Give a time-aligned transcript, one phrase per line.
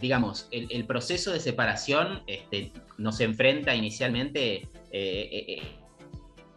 [0.00, 5.62] digamos, el, proceso de separación este, nos enfrenta inicialmente, eh, eh,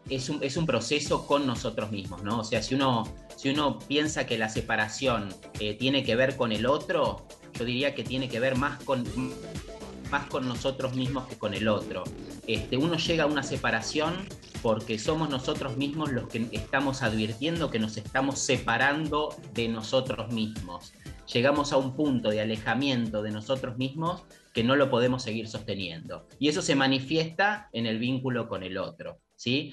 [0.10, 2.40] es, un, es, un, proceso con nosotros mismos, ¿no?
[2.40, 3.04] O sea, si uno,
[3.36, 5.34] si uno piensa que la separación
[5.79, 9.03] tiene que ver con el otro, yo diría que tiene que ver más con,
[10.13, 12.03] más con nosotros mismos que con el otro.
[12.46, 14.28] Este, uno llega a una separación
[14.62, 20.94] porque somos nosotros mismos los que estamos advirtiendo que nos estamos separando de nosotros mismos.
[21.31, 26.27] Llegamos a un punto de alejamiento de nosotros mismos que no lo podemos seguir sosteniendo.
[26.38, 29.20] Y eso se manifiesta en el vínculo con el otro.
[29.35, 29.71] ¿sí?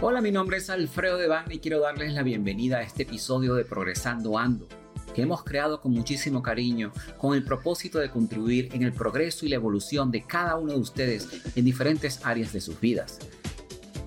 [0.00, 3.64] Hola, mi nombre es Alfredo Devane y quiero darles la bienvenida a este episodio de
[3.64, 4.68] Progresando Ando
[5.14, 9.50] que hemos creado con muchísimo cariño, con el propósito de contribuir en el progreso y
[9.50, 13.18] la evolución de cada uno de ustedes en diferentes áreas de sus vidas.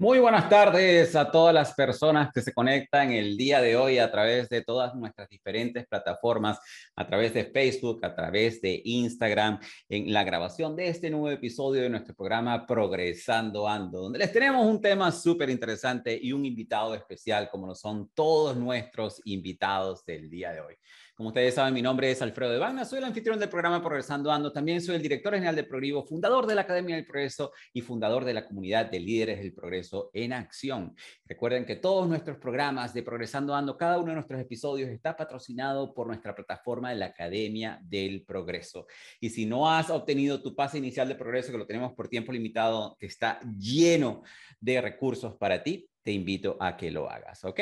[0.00, 4.10] Muy buenas tardes a todas las personas que se conectan el día de hoy a
[4.10, 6.58] través de todas nuestras diferentes plataformas,
[6.96, 11.82] a través de Facebook, a través de Instagram, en la grabación de este nuevo episodio
[11.82, 16.94] de nuestro programa Progresando Ando, donde les tenemos un tema súper interesante y un invitado
[16.94, 20.76] especial, como lo son todos nuestros invitados del día de hoy.
[21.20, 24.54] Como ustedes saben, mi nombre es Alfredo Devana, soy el anfitrión del programa Progresando Ando,
[24.54, 28.24] también soy el director general del Progreso, fundador de la Academia del Progreso y fundador
[28.24, 30.96] de la comunidad de líderes del progreso en acción.
[31.26, 35.92] Recuerden que todos nuestros programas de Progresando Ando, cada uno de nuestros episodios está patrocinado
[35.92, 38.86] por nuestra plataforma de la Academia del Progreso.
[39.20, 42.32] Y si no has obtenido tu pase inicial de progreso, que lo tenemos por tiempo
[42.32, 44.22] limitado, que está lleno
[44.58, 47.60] de recursos para ti, te invito a que lo hagas, ¿ok?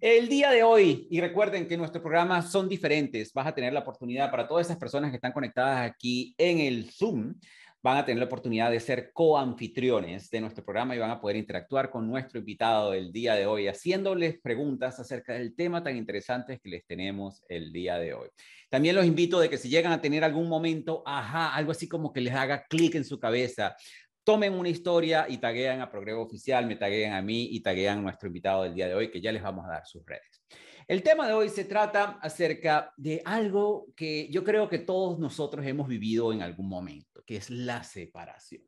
[0.00, 3.80] El día de hoy, y recuerden que nuestros programas son diferentes, vas a tener la
[3.80, 7.34] oportunidad para todas esas personas que están conectadas aquí en el Zoom,
[7.82, 11.36] van a tener la oportunidad de ser coanfitriones de nuestro programa y van a poder
[11.36, 16.60] interactuar con nuestro invitado el día de hoy, haciéndoles preguntas acerca del tema tan interesante
[16.60, 18.28] que les tenemos el día de hoy.
[18.70, 22.12] También los invito de que si llegan a tener algún momento, ajá, algo así como
[22.12, 23.76] que les haga clic en su cabeza,
[24.24, 28.02] tomen una historia y taguean a Progreso Oficial, me taguean a mí y taguean a
[28.02, 30.42] nuestro invitado del día de hoy, que ya les vamos a dar sus redes.
[30.88, 35.64] El tema de hoy se trata acerca de algo que yo creo que todos nosotros
[35.64, 38.62] hemos vivido en algún momento, que es la separación.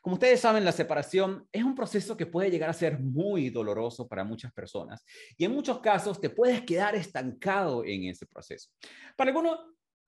[0.00, 4.08] Como ustedes saben, la separación es un proceso que puede llegar a ser muy doloroso
[4.08, 5.04] para muchas personas
[5.36, 8.70] y en muchos casos te puedes quedar estancado en ese proceso.
[9.16, 9.58] Para algunos,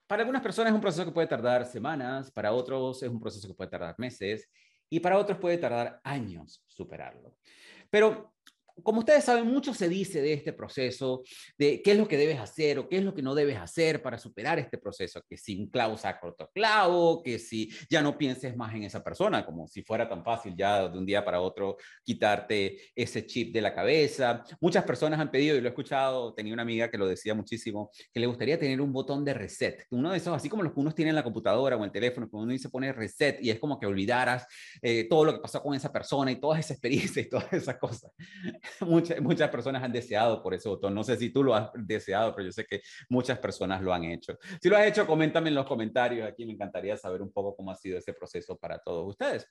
[0.08, 3.46] para algunas personas es un proceso que puede tardar semanas, para otros es un proceso
[3.46, 4.48] que puede tardar meses
[4.88, 7.36] y para otros puede tardar años superarlo.
[7.90, 8.33] Pero
[8.82, 11.22] como ustedes saben, mucho se dice de este proceso,
[11.56, 14.02] de qué es lo que debes hacer o qué es lo que no debes hacer
[14.02, 18.18] para superar este proceso, que si un clavo saca otro clavo, que si ya no
[18.18, 21.40] pienses más en esa persona, como si fuera tan fácil ya de un día para
[21.40, 24.42] otro quitarte ese chip de la cabeza.
[24.60, 27.90] Muchas personas han pedido, y lo he escuchado, tenía una amiga que lo decía muchísimo,
[28.12, 30.80] que le gustaría tener un botón de reset, uno de esos, así como los que
[30.80, 33.58] uno tiene en la computadora o el teléfono, cuando uno dice poner reset y es
[33.58, 34.46] como que olvidaras
[34.82, 37.76] eh, todo lo que pasó con esa persona y todas esas experiencias y todas esas
[37.76, 38.10] cosas.
[38.80, 40.94] muchas, muchas personas han deseado por ese botón.
[40.94, 44.04] No sé si tú lo has deseado, pero yo sé que muchas personas lo han
[44.04, 44.38] hecho.
[44.60, 46.28] Si lo has hecho, coméntame en los comentarios.
[46.28, 49.48] Aquí me encantaría saber un poco cómo ha sido ese proceso para todos ustedes.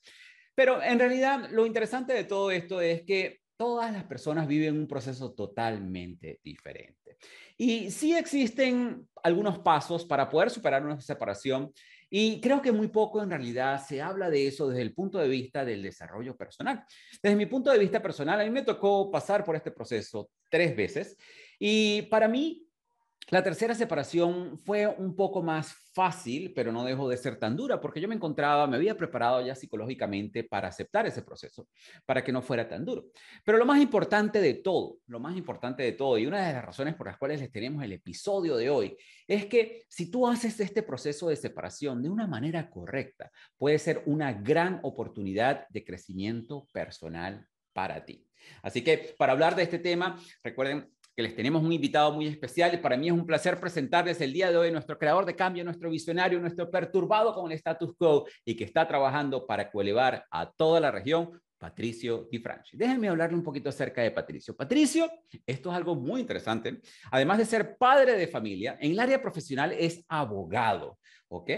[0.55, 4.87] Pero en realidad, lo interesante de todo esto es que todas las personas viven un
[4.87, 7.17] proceso totalmente diferente.
[7.57, 11.71] Y sí existen algunos pasos para poder superar una separación
[12.15, 15.27] y creo que muy poco en realidad se habla de eso desde el punto de
[15.27, 16.85] vista del desarrollo personal.
[17.23, 20.75] Desde mi punto de vista personal, a mí me tocó pasar por este proceso tres
[20.75, 21.17] veces
[21.57, 22.62] y para mí
[23.33, 27.81] la tercera separación fue un poco más fácil, pero no dejó de ser tan dura,
[27.81, 31.67] porque yo me encontraba, me había preparado ya psicológicamente para aceptar ese proceso,
[32.05, 33.07] para que no fuera tan duro.
[33.43, 36.63] Pero lo más importante de todo, lo más importante de todo, y una de las
[36.63, 38.95] razones por las cuales les tenemos el episodio de hoy,
[39.27, 44.03] es que si tú haces este proceso de separación de una manera correcta, puede ser
[44.05, 48.27] una gran oportunidad de crecimiento personal para ti.
[48.61, 52.73] Así que para hablar de este tema, recuerden que les tenemos un invitado muy especial
[52.73, 55.63] y para mí es un placer presentarles el día de hoy nuestro creador de cambio,
[55.63, 60.51] nuestro visionario, nuestro perturbado con el status quo y que está trabajando para coelevar a
[60.51, 62.75] toda la región Patricio Di Franchi.
[62.75, 64.53] Déjenme hablarle un poquito acerca de Patricio.
[64.53, 65.09] Patricio,
[65.45, 66.81] esto es algo muy interesante.
[67.09, 70.99] Además de ser padre de familia, en el área profesional es abogado,
[71.29, 71.51] ¿ok?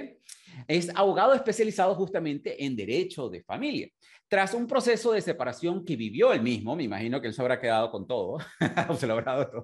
[0.68, 3.90] Es abogado especializado justamente en derecho de familia.
[4.28, 7.60] Tras un proceso de separación que vivió él mismo, me imagino que él se habrá
[7.60, 8.40] quedado con todo,
[8.90, 9.64] o se lo habrá dado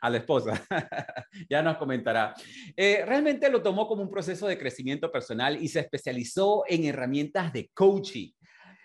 [0.00, 0.64] a la esposa,
[1.50, 2.34] ya nos comentará.
[2.74, 7.52] Eh, realmente lo tomó como un proceso de crecimiento personal y se especializó en herramientas
[7.52, 8.30] de coaching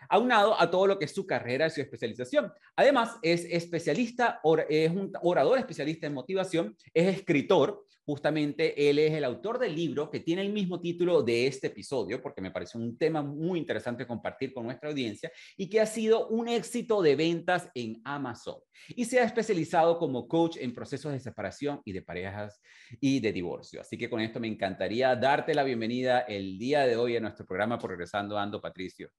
[0.10, 2.52] aunado a todo lo que es su carrera y su especialización.
[2.76, 9.24] Además, es especialista, es un orador especialista en motivación, es escritor, justamente él es el
[9.24, 12.98] autor del libro que tiene el mismo título de este episodio, porque me parece un
[12.98, 17.70] tema muy interesante compartir con nuestra audiencia y que ha sido un éxito de ventas
[17.74, 18.56] en Amazon.
[18.90, 22.62] Y se ha especializado como coach en procesos de separación y de parejas
[23.00, 23.82] y de divorcio.
[23.82, 27.46] Así que con esto me encantaría darte la bienvenida el día de hoy a nuestro
[27.46, 29.10] programa Progresando Ando, Patricio.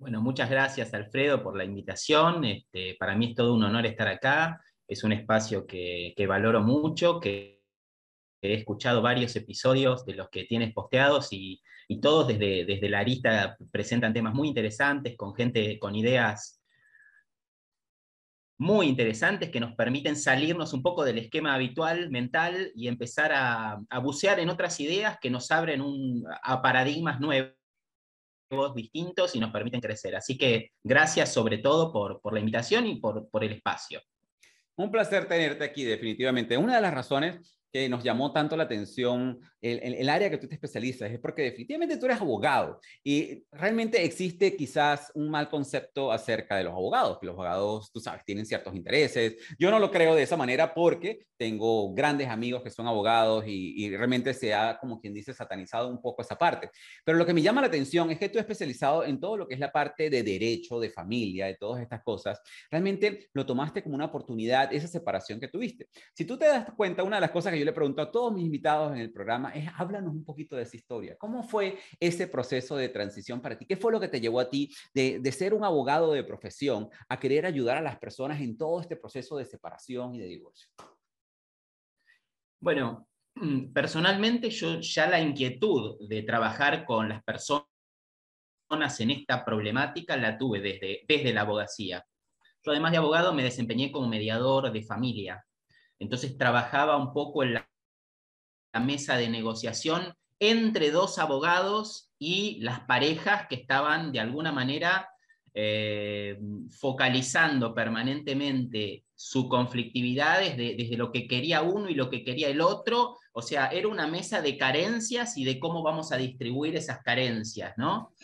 [0.00, 2.42] Bueno, muchas gracias Alfredo por la invitación.
[2.44, 4.58] Este, para mí es todo un honor estar acá.
[4.90, 7.62] Es un espacio que, valoro mucho, que
[8.42, 11.62] he escuchado varios episodios de los que tienes posteados y,
[12.02, 16.60] todos desde, desde la arista presentan temas muy interesantes, con gente con ideas
[18.58, 23.80] muy interesantes que nos permiten salirnos un poco del esquema habitual mental y empezar a,
[24.02, 25.82] bucear en otras ideas que nos abren
[26.42, 27.54] a paradigmas nuevos
[28.74, 30.16] distintos y nos permiten crecer.
[30.16, 34.00] Así que gracias sobre todo por, por la invitación y por, por el espacio.
[34.80, 36.56] Un placer tenerte aquí, definitivamente.
[36.56, 40.48] Una de las razones que nos llamó tanto la atención el, el, área que tú
[40.48, 46.10] te especializas, es porque definitivamente tú eres abogado y realmente existe quizás un mal concepto
[46.10, 49.36] acerca de los abogados, que los abogados, tú sabes, tienen ciertos intereses.
[49.58, 53.84] Yo no lo creo de esa manera porque tengo grandes amigos que son abogados y,
[53.84, 56.70] y realmente se ha, como quien dice, satanizado un poco esa parte.
[57.04, 59.46] Pero lo que me llama la atención es que tú eres especializado en todo lo
[59.46, 62.40] que es la parte de derecho, de familia, de todas estas cosas.
[62.70, 65.88] Realmente lo tomaste como una oportunidad, esa separación que tuviste.
[66.14, 68.32] Si tú te das cuenta, una de las cosas que yo le pregunto a todos
[68.32, 71.16] mis invitados en el programa es, háblanos un poquito de esa historia.
[71.18, 73.66] ¿Cómo fue ese proceso de transición para ti?
[73.66, 76.88] ¿Qué fue lo que te llevó a ti de, de ser un abogado de profesión
[77.08, 80.68] a querer ayudar a las personas en todo este proceso de separación y de divorcio?
[82.60, 83.08] Bueno,
[83.72, 87.66] personalmente yo ya la inquietud de trabajar con las personas
[89.00, 92.04] en esta problemática la tuve desde, desde la abogacía.
[92.62, 95.44] Yo además de abogado me desempeñé como mediador de familia.
[96.00, 97.68] Entonces trabajaba un poco en la
[98.80, 105.08] mesa de negociación entre dos abogados y las parejas que estaban de alguna manera
[105.52, 106.38] eh,
[106.70, 112.60] focalizando permanentemente su conflictividad desde, desde, lo que quería uno y lo que quería el
[112.60, 113.18] otro.
[113.32, 117.74] O sea, era una mesa de carencias y de cómo vamos a distribuir esas carencias,
[117.76, 118.14] ¿no?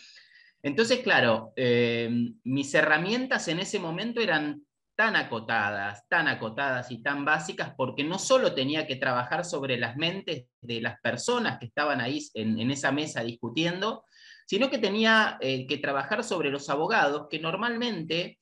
[0.63, 2.09] Entonces, claro, eh,
[2.43, 4.65] mis herramientas en ese momento eran
[4.97, 9.95] tan acotadas, tan acotadas y tan básicas, porque no solo tenía que trabajar sobre las
[9.95, 14.03] mentes de las personas que estaban ahí en, esa mesa discutiendo,
[14.47, 18.39] sino que tenía eh, que trabajar sobre los abogados, que normalmente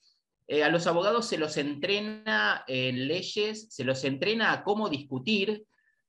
[0.48, 5.66] eh, a los abogados se los entrena en leyes, se los entrena a cómo discutir,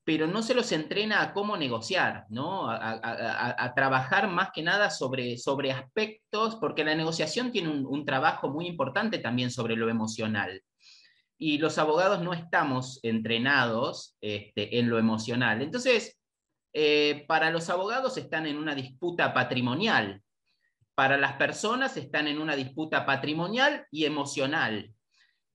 [0.06, 2.70] pero no se los entrena a cómo negociar, ¿no?
[2.70, 8.68] a, trabajar más que nada sobre, sobre aspectos, porque la negociación tiene un, trabajo muy
[8.68, 10.62] importante también sobre lo emocional.
[11.36, 15.60] Y los abogados no estamos entrenados este, en lo emocional.
[15.60, 16.16] Entonces,
[16.72, 20.22] eh, para los abogados están en una disputa patrimonial,
[20.94, 24.94] para las personas están en una disputa patrimonial y emocional.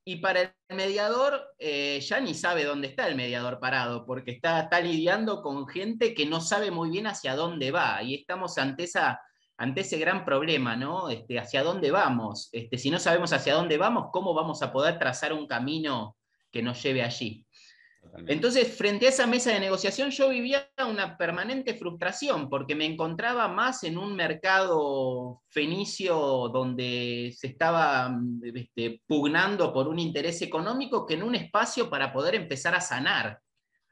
[0.03, 4.61] Y para el mediador, eh, ya ni sabe dónde está el mediador parado, porque está,
[4.61, 8.01] está, lidiando con gente que no sabe muy bien hacia dónde va.
[8.01, 9.21] Y estamos ante, esa,
[9.57, 11.09] ante ese gran problema, ¿no?
[11.09, 12.49] Este, ¿Hacia dónde vamos?
[12.51, 16.17] Este, si no sabemos hacia dónde vamos, ¿cómo vamos a poder trazar un camino
[16.51, 17.45] que nos lleve allí?
[18.27, 23.47] Entonces, frente a esa mesa de negociación, yo vivía una permanente frustración porque me encontraba
[23.47, 28.13] más en un mercado fenicio donde se estaba
[28.53, 33.39] este, pugnando por un interés económico que en un espacio para poder empezar a sanar,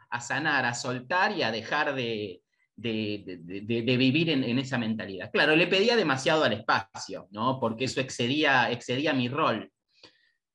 [0.09, 2.41] a sanar, a soltar y a dejar de,
[2.75, 5.31] vivir en, esa mentalidad.
[5.31, 7.59] Claro, le pedía demasiado al espacio, ¿no?
[7.59, 9.71] porque eso excedía, excedía mi rol.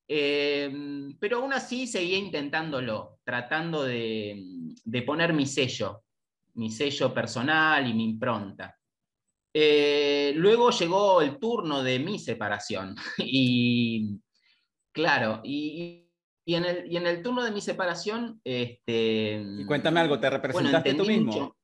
[0.06, 4.72] Em, pero aún así seguía intentándolo, tratando de,
[5.06, 6.04] poner mi sello,
[6.54, 8.76] mi sello personal y mi impronta.
[9.52, 14.18] Eh, luego llegó el turno de mi separación y
[14.92, 16.10] claro, y,
[16.46, 18.40] en, el, turno de mi separación...
[18.44, 21.56] Este, y cuéntame algo, ¿te representaste tú mismo?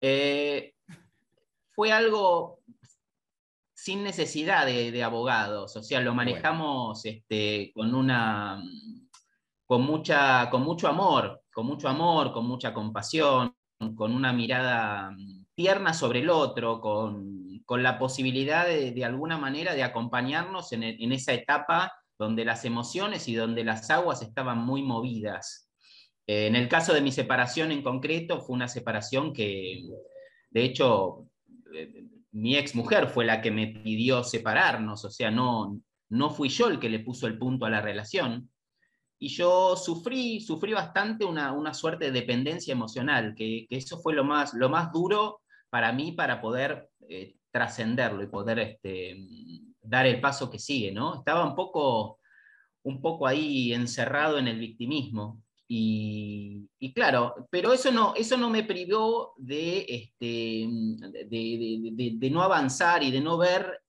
[0.00, 0.74] Eh,
[1.72, 2.59] fue algo
[3.82, 8.62] sin necesidad de, abogados, o sea, lo manejamos este, con una
[9.64, 13.56] con, mucha, con mucho amor, con mucho amor, con mucha compasión,
[13.96, 15.16] con una mirada
[15.54, 21.32] tierna sobre el otro, con, la posibilidad de, alguna manera de acompañarnos en, en, esa
[21.32, 25.70] etapa donde las emociones y donde las aguas estaban muy movidas.
[26.26, 29.84] Eh, en el caso de mi separación en concreto, fue una separación que,
[30.50, 31.28] de hecho,
[31.72, 36.48] eh, mi ex mujer fue la que me pidió separarnos, o sea, no, no fui
[36.48, 38.50] yo el que le puso el punto a la relación.
[39.18, 44.14] Y yo sufrí, sufrí bastante una, una suerte de dependencia emocional, que, que, eso fue
[44.14, 49.16] lo más, lo más duro para mí para poder eh, trascenderlo y poder este,
[49.82, 51.16] dar el paso que sigue, ¿no?
[51.16, 52.18] Estaba un poco,
[52.82, 55.42] un poco ahí encerrado en el victimismo.
[55.72, 60.66] Y, claro, pero eso no, eso no me privó de, este,
[61.28, 63.80] de, no avanzar y de no ver,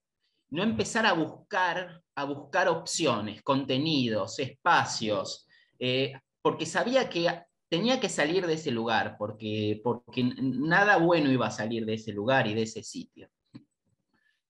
[0.51, 5.47] no empezar a buscar, a buscar opciones, contenidos, espacios,
[5.79, 7.27] eh, porque sabía que
[7.67, 12.13] tenía que salir de ese lugar, porque, porque nada bueno iba a salir de ese
[12.13, 13.27] lugar y de ese sitio.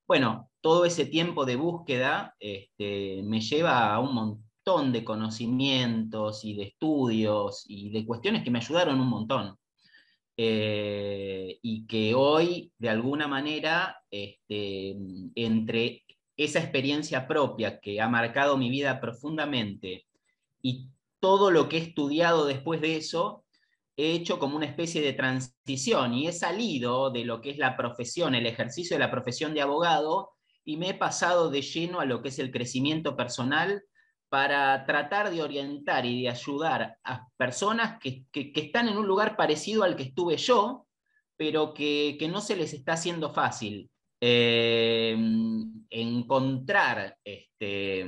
[0.06, 6.56] Bueno, todo ese tiempo de búsqueda este, me lleva a un montón de conocimientos y
[6.56, 9.58] de estudios y de cuestiones que me ayudaron un montón.
[10.38, 14.96] Eh, y que hoy, de alguna manera, este,
[15.34, 16.04] entre
[16.38, 20.06] esa experiencia propia que ha marcado mi vida profundamente
[20.62, 20.90] y
[21.20, 23.44] todo lo que he estudiado después de eso,
[23.98, 27.76] he hecho como una especie de transición y he salido de lo que es la
[27.76, 32.06] profesión, el ejercicio de la profesión de abogado, y me he pasado de lleno a
[32.06, 33.84] lo que es el crecimiento personal
[34.32, 39.84] para tratar de orientar y de ayudar a personas que, están en un lugar parecido
[39.84, 40.88] al que estuve yo,
[41.36, 43.90] pero que, no se les está haciendo fácil.
[44.22, 45.18] Eh,
[45.90, 48.06] encontrar, este,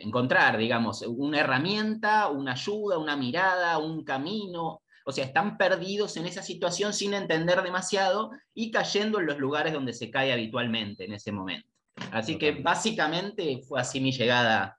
[0.00, 4.82] encontrar, digamos, una herramienta, una ayuda, una mirada, un camino.
[5.04, 9.74] O sea, están perdidos en esa situación sin entender demasiado y cayendo en los lugares
[9.74, 11.68] donde se cae habitualmente en ese momento.
[12.10, 14.76] Así que básicamente fue así mi llegada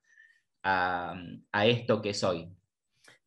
[0.63, 1.15] a,
[1.65, 2.49] esto que soy.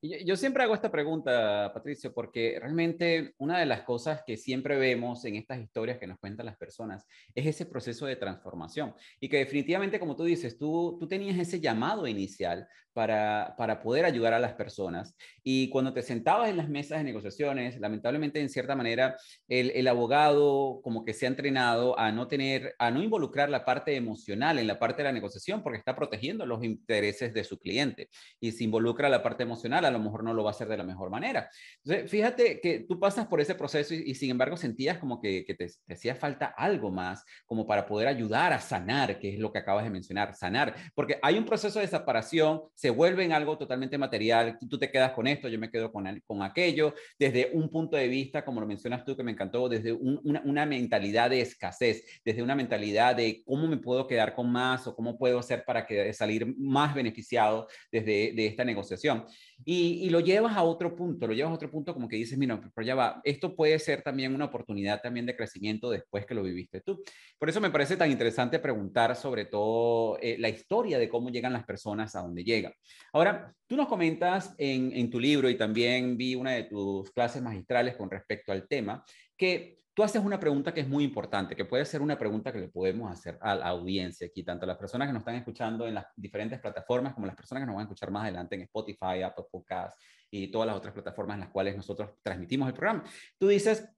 [0.03, 5.25] Yo siempre hago esta pregunta, Patricio, porque realmente una de las cosas que siempre vemos
[5.25, 9.39] en estas historias que nos cuentan las personas es ese proceso de transformación y que
[9.39, 14.39] definitivamente, como tú dices, tú, tú tenías ese llamado inicial para, para poder ayudar a
[14.39, 15.15] las personas.
[15.43, 19.17] Y cuando te sentabas en las mesas de negociaciones, lamentablemente, en cierta manera,
[19.49, 23.65] el, el abogado como que se ha entrenado a no tener, a no involucrar la
[23.65, 27.59] parte emocional en la parte de la negociación porque está protegiendo los intereses de su
[27.59, 28.09] cliente.
[28.41, 30.77] Y si involucra la parte emocional, a lo mejor no lo va a hacer de
[30.77, 31.51] la mejor manera.
[31.85, 35.69] Entonces, fíjate que tú pasas por ese proceso y, sin embargo sentías como que, te,
[35.93, 39.85] hacía falta algo más como para poder ayudar a sanar, que es lo que acabas
[39.85, 44.59] de mencionar, sanar, porque hay un proceso de separación, se vuelve en algo totalmente material,
[44.69, 48.09] tú te quedas con esto, yo me quedo con, con aquello, desde un punto de
[48.09, 52.43] vista, como lo mencionas tú, que me encantó, desde una, una mentalidad de escasez, desde
[52.43, 56.13] una mentalidad de cómo me puedo quedar con más o cómo puedo hacer para que,
[56.13, 59.25] salir más beneficiado desde de esta negociación.
[59.65, 62.61] Y, lo llevas a otro punto, lo llevas a otro punto como que dices, mira,
[62.75, 66.43] pero ya va, esto puede ser también una oportunidad también de crecimiento después que lo
[66.43, 67.03] viviste tú.
[67.39, 71.53] Por eso me parece tan interesante preguntar sobre todo eh, la historia de cómo llegan
[71.53, 72.73] las personas a donde llegan.
[73.13, 77.43] Ahora, tú nos comentas en, en tu libro y también vi una de tus clases
[77.43, 79.05] magistrales con respecto al tema,
[79.37, 82.59] que tú haces una pregunta que es muy importante, que puede ser una pregunta que
[82.59, 85.95] le podemos hacer a la audiencia aquí, tanto las personas que nos están escuchando en
[85.95, 89.23] las diferentes plataformas como las personas que nos van a escuchar más adelante en Spotify,
[89.25, 93.05] Apple Podcasts y todas las otras plataformas en las cuales nosotros transmitimos el programa.
[93.39, 93.89] Tú dices,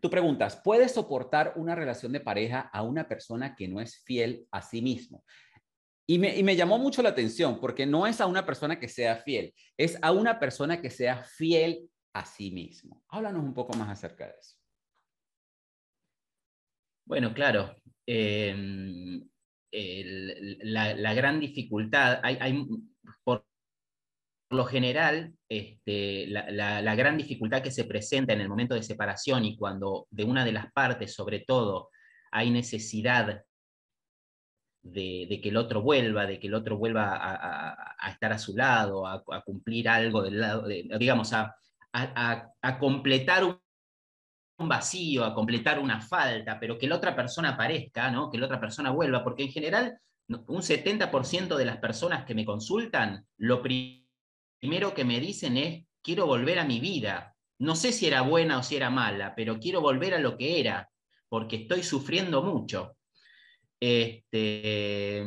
[0.00, 4.46] tú preguntas, ¿puedes soportar una relación de pareja a una persona que no es fiel
[4.50, 5.24] a sí mismo?
[6.06, 8.88] Y me, y me, llamó mucho la atención porque no es a una persona que
[8.88, 13.02] sea fiel, es a una persona que sea fiel a sí mismo.
[13.08, 14.61] Háblanos un poco más acerca de eso.
[17.12, 17.76] Bueno, claro.
[18.06, 19.22] Em,
[20.62, 22.66] la, gran dificultad, hay,
[23.22, 23.44] por
[24.48, 29.58] lo general, este, la, gran dificultad que se presenta en el momento de separación y
[29.58, 31.90] cuando de una de las partes, sobre todo,
[32.30, 33.44] hay necesidad
[34.82, 39.06] de, que el otro vuelva, de que el otro vuelva a, estar a su lado,
[39.06, 41.54] a, cumplir algo del lado, digamos, a,
[42.80, 43.61] completar un
[44.58, 48.30] vacío, a completar una falta, pero que la otra persona aparezca, ¿no?
[48.30, 52.44] que la otra persona vuelva, porque en general un 70% de las personas que me
[52.44, 57.34] consultan, lo primero que me dicen es, quiero volver a mi vida.
[57.58, 60.60] No sé si era buena o si era mala, pero quiero volver a lo que
[60.60, 60.90] era,
[61.28, 62.96] porque estoy sufriendo mucho.
[63.78, 65.18] Este,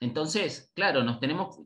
[0.00, 1.60] entonces, claro, nos tenemos,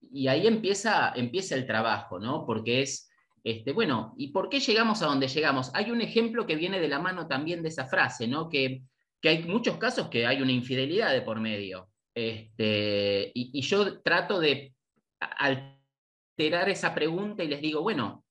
[0.00, 2.44] y ahí empieza, empieza el trabajo, ¿no?
[2.46, 3.07] Porque es,
[3.44, 5.70] este, bueno, ¿y por qué llegamos a donde llegamos?
[5.74, 8.48] Hay un ejemplo que viene de la mano también de esa frase, ¿no?
[8.48, 8.82] Que,
[9.24, 11.88] hay muchos casos que hay una infidelidad de por medio.
[12.14, 14.74] Este, y, yo trato de
[15.18, 18.24] alterar esa pregunta y les digo, bueno,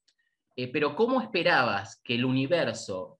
[0.55, 3.19] eh, pero ¿cómo esperabas que el universo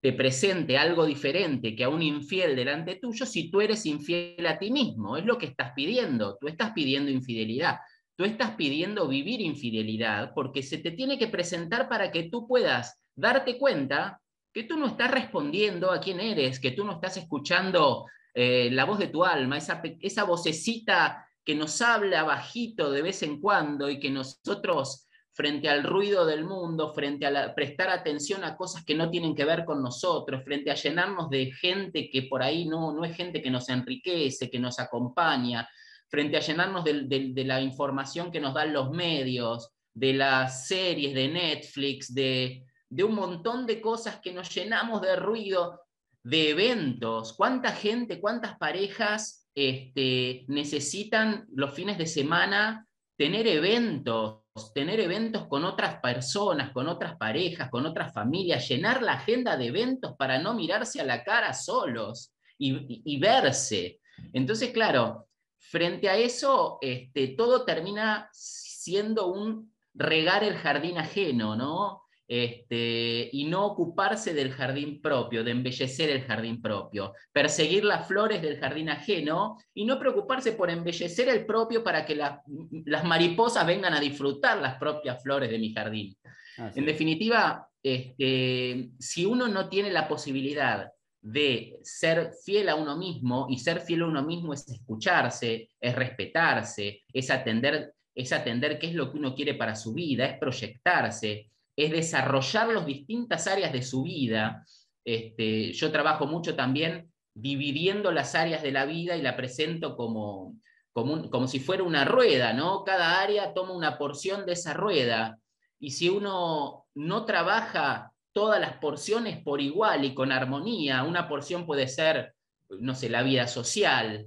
[0.00, 4.58] te presente algo diferente que a un infiel delante tuyo si tú eres infiel a
[4.58, 5.16] ti mismo?
[5.16, 7.78] Es lo que estás pidiendo, tú estás pidiendo infidelidad.
[8.16, 13.00] Tú estás pidiendo vivir infidelidad porque se te tiene que presentar para que tú puedas
[13.16, 14.20] darte cuenta
[14.52, 18.84] que tú no estás respondiendo a quién eres, que tú no estás escuchando eh, la
[18.84, 23.98] voz de tu alma, esa, vocecita que nos habla bajito de vez en cuando y
[23.98, 29.10] que nosotros frente al ruido del mundo, frente a prestar atención a cosas que no
[29.10, 33.04] tienen que ver con nosotros, frente a llenarnos de gente que por ahí no, no
[33.04, 35.68] es gente que nos enriquece, que nos acompaña,
[36.14, 41.26] frente a llenarnos de, la información que nos dan los medios, de las series de
[41.26, 42.64] Netflix, de,
[43.02, 45.80] un montón de cosas que nos llenamos de ruido,
[46.22, 47.32] de eventos.
[47.32, 52.86] ¿Cuánta gente, cuántas parejas este, necesitan los fines de semana
[53.18, 54.42] tener eventos,
[54.72, 59.66] tener eventos con otras personas, con otras parejas, con otras familias, llenar la agenda de
[59.66, 63.98] eventos para no mirarse a la cara solos y, y verse?
[64.32, 65.26] Entonces, claro,
[65.70, 72.02] Frente a eso, este, todo termina siendo un regar el jardín ajeno, ¿no?
[72.26, 78.40] Este, y no ocuparse del jardín propio, de embellecer el jardín propio, perseguir las flores
[78.40, 83.92] del jardín ajeno y no preocuparse por embellecer el propio para que las mariposas vengan
[83.92, 86.16] a disfrutar las propias flores de mi jardín.
[86.56, 90.93] en definitiva, este, si uno no tiene la posibilidad
[91.24, 95.94] de ser fiel a uno mismo, y ser fiel a uno mismo es escucharse, es
[95.94, 100.38] respetarse, es atender, es atender qué es lo que uno quiere para su vida, es
[100.38, 104.66] proyectarse, es desarrollar las distintas áreas de su vida.
[105.02, 110.56] Este, yo trabajo mucho también dividiendo las áreas de la vida y la presento como,
[110.92, 112.84] como, como si fuera una rueda, ¿no?
[112.84, 115.38] Cada área toma una porción de esa rueda.
[115.80, 121.04] Y si uno no trabaja todas las porciones por igual y con armonía.
[121.04, 122.34] Una porción puede ser,
[122.68, 124.26] no sé, la vida social,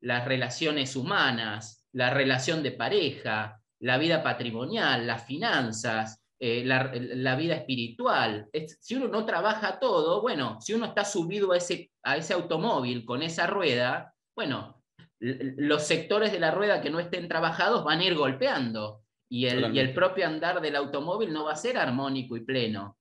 [0.00, 7.54] las relaciones humanas, la relación de pareja, la vida patrimonial, las finanzas, eh, la, vida
[7.54, 8.48] espiritual.
[8.80, 13.04] si uno no trabaja todo, bueno, si uno está subido a ese, a ese automóvil
[13.04, 14.82] con esa rueda, bueno,
[15.20, 19.74] los sectores de la rueda que no estén trabajados van a ir golpeando y el,
[19.74, 22.98] y el propio andar del automóvil no va a ser armónico y pleno.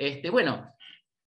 [0.00, 0.72] Este, bueno,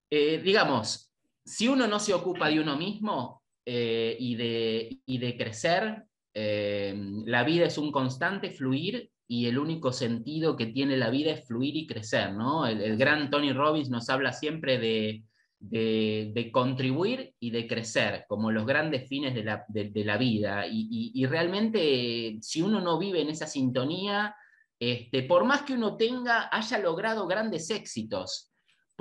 [0.09, 1.13] eh, digamos,
[1.45, 6.95] si uno no se ocupa de uno mismo eh, y, de, crecer, eh,
[7.27, 11.45] la vida es un constante fluir y el único sentido que tiene la vida es
[11.45, 12.65] fluir y crecer, ¿no?
[12.65, 19.07] El, gran Tony Robbins nos habla siempre de, contribuir y de crecer, como los grandes
[19.07, 20.65] fines de la, vida.
[20.67, 24.35] Y, realmente, si uno no vive en esa sintonía,
[24.79, 28.49] este, por más que uno tenga, haya logrado grandes éxitos,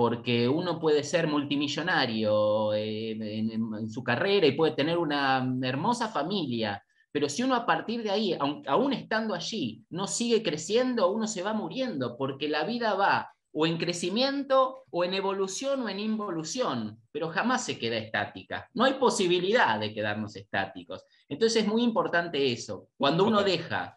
[0.02, 6.84] porque uno puede ser multimillonario eh, en, su carrera y puede tener una hermosa familia,
[7.12, 8.36] pero si uno a partir de ahí,
[8.66, 13.64] aún, estando allí, no sigue creciendo, uno se va muriendo, porque la vida va o
[13.64, 18.68] en crecimiento, o en evolución, o en involución, pero jamás se queda estática.
[18.74, 21.04] No hay posibilidad de quedarnos estáticos.
[21.28, 22.88] Entonces es muy importante eso.
[22.96, 23.96] Cuando uno deja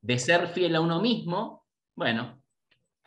[0.00, 2.41] de ser fiel a uno mismo, bueno,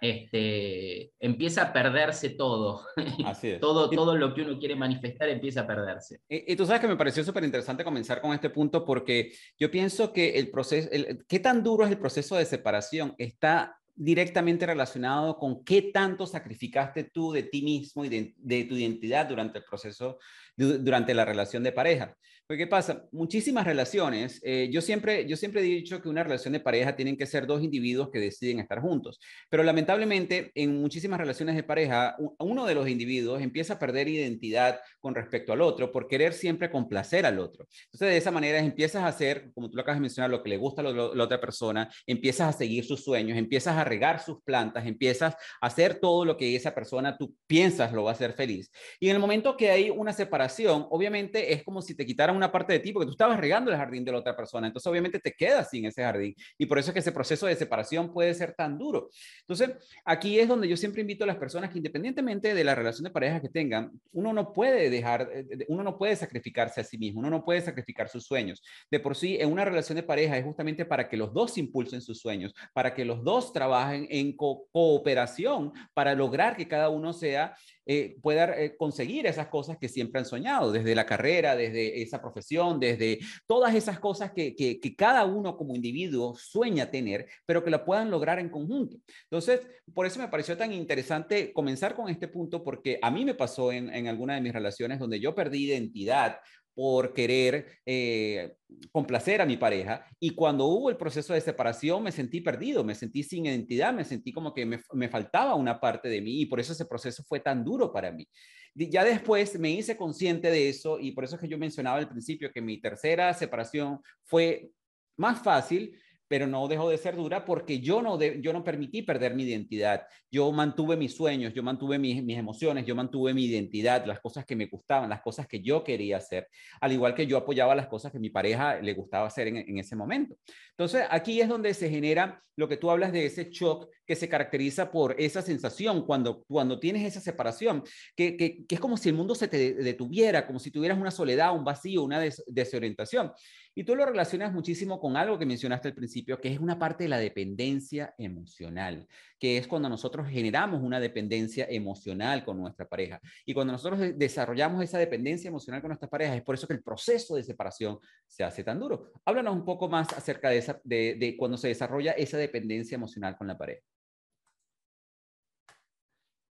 [0.02, 2.86] este, empieza a perderse todo.
[3.60, 6.20] todo, todo lo que uno quiere manifestar empieza a perderse.
[6.30, 10.12] Y, tú sabes que me pareció súper interesante comenzar con este punto porque yo pienso
[10.12, 10.90] que el proceso,
[11.28, 17.06] qué tan duro es el proceso de separación está directamente relacionado con qué tanto sacrificaste
[17.06, 20.20] tú de ti mismo y de, tu identidad durante el proceso,
[20.58, 22.16] durante la relación de pareja.
[22.48, 23.08] Porque ¿qué pasa?
[23.12, 27.18] Muchísimas relaciones, eh, yo, siempre, yo siempre he dicho que una relación de pareja tienen
[27.18, 32.16] que ser dos individuos que deciden estar juntos, pero lamentablemente en muchísimas relaciones de pareja,
[32.38, 36.70] uno de los individuos empieza a perder identidad con respecto al otro por querer siempre
[36.70, 37.66] complacer al otro.
[37.86, 40.50] Entonces de esa manera empiezas a hacer, como tú lo acabas de mencionar, lo que
[40.50, 44.44] le gusta a la otra persona, empiezas a seguir sus sueños, empiezas a regar sus
[44.44, 48.34] plantas, empiezas a hacer todo lo que esa persona tú piensas lo va a hacer
[48.34, 48.70] feliz.
[49.00, 52.52] Y en el momento que hay una separación, obviamente es como si te quitaran una
[52.52, 54.68] parte de ti porque tú estabas regando el jardín de la otra persona.
[54.68, 56.36] Entonces, obviamente, te quedas sin ese jardín.
[56.58, 59.10] Y por eso es que ese proceso de separación puede ser tan duro.
[59.42, 59.72] Entonces,
[60.04, 63.12] aquí es donde yo siempre invito a las personas que independientemente de la relación de
[63.12, 67.20] pareja que tengan, uno no puede dejar, eh, uno no puede sacrificarse a sí mismo,
[67.20, 68.62] uno no puede sacrificar sus sueños.
[68.92, 72.02] De por sí, en una relación de pareja es justamente para que los dos impulsen
[72.02, 77.56] sus sueños, para que los dos trabajen en cooperación para lograr que cada uno sea
[77.86, 82.22] eh, pueda eh, conseguir esas cosas que siempre han soñado, desde la carrera, desde esa
[82.22, 87.70] profesión, desde todas esas cosas que, que, cada uno como individuo sueña tener, pero que
[87.70, 88.98] la puedan lograr en conjunto.
[89.24, 89.62] Entonces,
[89.94, 93.72] por eso me pareció tan interesante comenzar con este punto, porque a mí me pasó
[93.72, 96.38] en, en alguna de mis relaciones donde yo perdí identidad
[96.76, 98.58] por querer eh,
[98.92, 100.06] complacer a mi pareja.
[100.20, 104.04] Y cuando hubo el proceso de separación, me sentí perdido, me sentí sin identidad, me
[104.04, 107.24] sentí como que me, me faltaba una parte de mí y por eso ese proceso
[107.24, 108.28] fue tan duro para mí.
[108.76, 112.10] Ya después me hice consciente de eso y por eso es que yo mencionaba al
[112.10, 114.70] principio que mi tercera separación fue
[115.16, 119.36] más fácil pero no dejó de ser dura porque yo no, yo no permití perder
[119.36, 120.04] mi identidad.
[120.32, 124.56] Yo mantuve mis sueños, yo mantuve mis, emociones, yo mantuve mi identidad, las cosas que
[124.56, 126.48] me gustaban, las cosas que yo quería hacer,
[126.82, 129.78] al igual que yo apoyaba las cosas que mi pareja le gustaba hacer en, en
[129.78, 130.36] ese momento.
[130.72, 134.30] Entonces, aquí es donde se genera lo que tú hablas de ese shock que se
[134.30, 137.84] caracteriza por esa sensación cuando, cuando tienes esa separación,
[138.16, 141.12] que, que, que es como si el mundo se te detuviera, como si tuvieras una
[141.12, 143.32] soledad, un vacío, una desorientación.
[143.78, 147.04] Y tú lo relacionas muchísimo con algo que mencionaste al principio, que es una parte
[147.04, 149.06] de la dependencia emocional,
[149.38, 153.20] que es cuando nosotros generamos una dependencia emocional con nuestra pareja.
[153.46, 156.84] Y cuando nosotros desarrollamos esa dependencia emocional con nuestra pareja, es por eso que el
[156.84, 159.12] proceso de separación se hace tan duro.
[159.26, 163.82] Háblanos un poco más acerca de, cuando se desarrolla esa dependencia emocional con la pareja.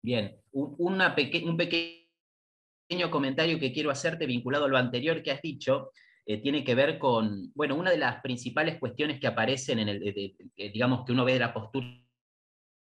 [0.02, 5.90] Bien, un pequeño comentario que quiero hacerte vinculado a lo anterior que has dicho,
[6.26, 10.34] eh, tiene que ver con, bueno, una de las principales cuestiones que aparecen en el,
[10.56, 12.04] digamos, que uno ve de la postura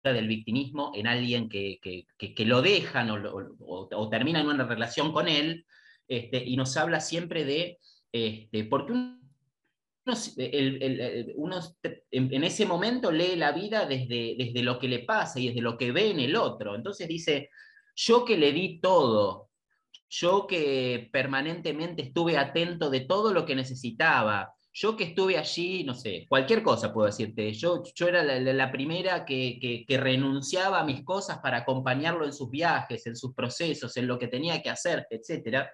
[0.04, 3.18] del victimismo en alguien que, que, lo dejan o,
[3.60, 5.66] o, terminan una relación con él,
[6.08, 7.78] este, y nos habla siempre de,
[8.12, 9.20] este, porque uno,
[11.36, 11.60] uno
[12.10, 15.76] en, ese momento lee la vida desde, desde lo que le pasa y desde lo
[15.76, 16.74] que ve en el otro.
[16.74, 17.50] Entonces dice,
[17.94, 19.47] yo que le di todo,
[20.08, 25.94] yo que permanentemente estuve atento de todo lo que necesitaba, yo que estuve allí, no
[25.94, 31.02] sé, cualquier cosa puedo decirte, yo, yo era la, primera que, que, renunciaba a mis
[31.02, 35.06] cosas para acompañarlo en sus viajes, en sus procesos, en lo que tenía que hacer,
[35.10, 35.66] etc.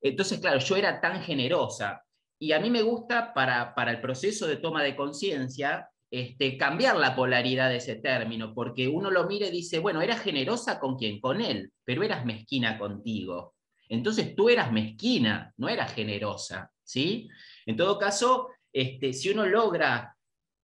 [0.00, 2.02] Entonces, claro, yo era tan generosa.
[2.38, 6.96] Y a mí me gusta para, para el proceso de toma de conciencia, este, cambiar
[6.96, 10.96] la polaridad de ese término, porque uno lo mira y dice, bueno, eras generosa con
[10.96, 13.54] quién, con él, pero eras mezquina contigo.
[13.88, 17.28] Entonces tú eras mezquina, no eras generosa, ¿sí?
[17.66, 20.16] En todo caso, este, si uno logra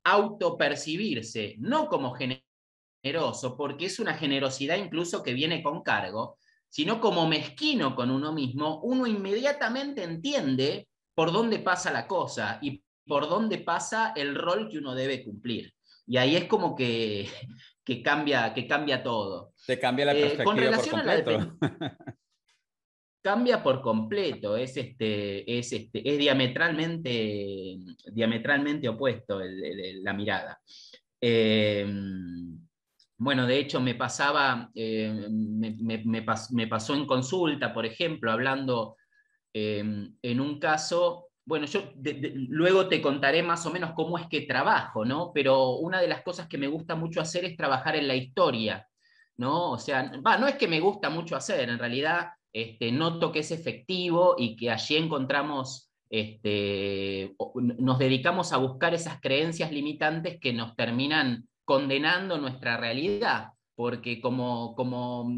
[0.05, 7.29] autopercibirse, no como generoso, porque es una generosidad incluso que viene con cargo, sino como
[7.29, 13.59] mezquino con uno mismo, uno inmediatamente entiende por dónde pasa la cosa y por dónde
[13.59, 15.73] pasa el rol que uno debe cumplir.
[16.07, 17.29] Y ahí es como que,
[17.85, 19.53] que cambia, que cambia todo.
[19.57, 21.59] Se cambia la eh, perspectiva con relación por completo.
[21.61, 21.99] A la
[23.23, 27.79] cambia por completo, es, este, es, este, es diametralmente,
[28.13, 30.61] diametralmente opuesto la mirada.
[31.19, 31.87] Eh,
[33.17, 38.97] bueno, de hecho me pasaba, eh, me, pasó en consulta, por ejemplo, hablando
[39.55, 41.83] en un caso bueno, yo
[42.49, 45.31] luego te contaré más o menos cómo es que trabajo, ¿no?
[45.35, 48.89] Pero una de las cosas que me gusta mucho hacer es trabajar en la historia,
[49.37, 49.73] ¿no?
[49.73, 53.51] O sea, no es que me gusta mucho hacer, en realidad este, noto que es
[53.51, 57.35] efectivo y que allí encontramos, este,
[57.79, 64.75] nos dedicamos a buscar esas creencias limitantes que nos terminan condenando nuestra realidad, porque como,
[64.77, 65.31] como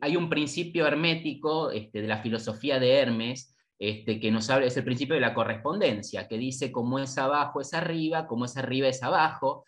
[0.00, 3.51] hay un principio hermético este, de la filosofía de Hermes,
[3.82, 7.60] este, que nos habla, es el principio de la correspondencia, que dice cómo es abajo
[7.60, 9.64] es arriba, cómo es arriba es abajo,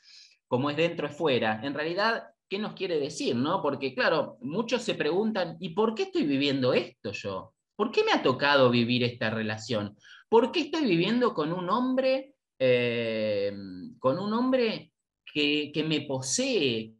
[0.46, 1.60] cómo es dentro es fuera.
[1.64, 3.34] En realidad, ¿qué nos quiere decir?
[3.34, 3.60] No?
[3.60, 7.54] Porque claro, muchos se preguntan, ¿y por qué estoy viviendo esto yo?
[7.74, 9.96] ¿Por qué me ha tocado vivir esta relación?
[10.28, 13.52] ¿Por qué estoy viviendo con un hombre, eh,
[13.98, 14.92] con un hombre
[15.24, 16.94] que, que me posee,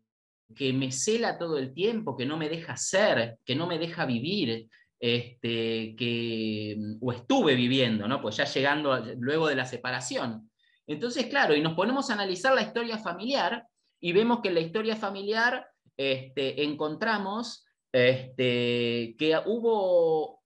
[0.52, 4.04] que me cela todo el tiempo, que no me deja ser, que no me deja
[4.04, 4.68] vivir,
[5.06, 8.22] este, que, o estuve viviendo, ¿no?
[8.22, 10.50] pues ya llegando luego de la separación.
[10.86, 13.66] Entonces, claro, y nos ponemos a analizar la historia familiar
[14.00, 20.42] y vemos que en la historia familiar este, encontramos este, que hubo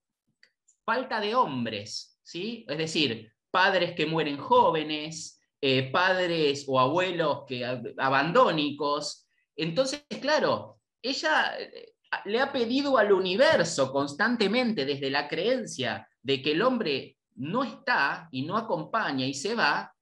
[0.83, 2.65] falta de hombres, ¿sí?
[2.67, 7.65] Es decir, padres que mueren jóvenes, eh, padres o abuelos que
[7.97, 9.25] abandónicos.
[9.55, 11.93] Entonces, claro, ella eh,
[12.25, 18.27] le ha pedido al universo constantemente desde la creencia de que el hombre no está
[18.31, 19.93] y no acompaña y se va,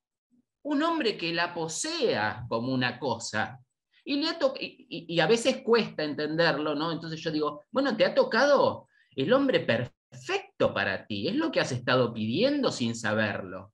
[0.64, 3.60] un hombre que la posea como una cosa.
[4.04, 4.28] Y, le
[4.60, 6.92] y, a veces cuesta entenderlo, ¿no?
[6.92, 11.60] Entonces yo digo, bueno, te ha tocado el hombre perfecto para ti, es lo que
[11.60, 13.74] has estado pidiendo sin saberlo.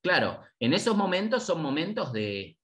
[0.00, 2.56] Claro, en esos momentos son momentos de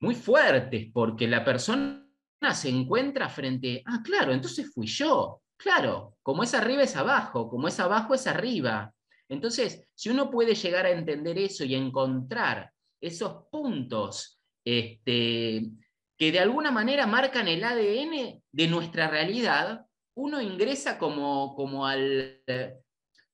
[0.00, 2.05] muy fuertes, porque la persona
[2.54, 5.42] se encuentra frente, ah, claro, entonces fui yo.
[5.56, 8.92] Claro, como es arriba es abajo, como es abajo es arriba.
[9.28, 15.62] Entonces, si uno puede llegar a entender eso y encontrar esos puntos este,
[16.16, 22.42] que de alguna manera marcan el ADN de nuestra realidad, uno ingresa como, como, al,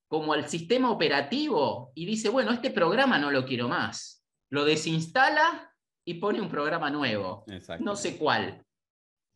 [0.08, 4.24] como al sistema operativo y dice, bueno, este programa no lo quiero más.
[4.50, 5.72] Lo desinstala
[6.04, 7.44] y pone un programa nuevo.
[7.80, 8.64] No sé cuál.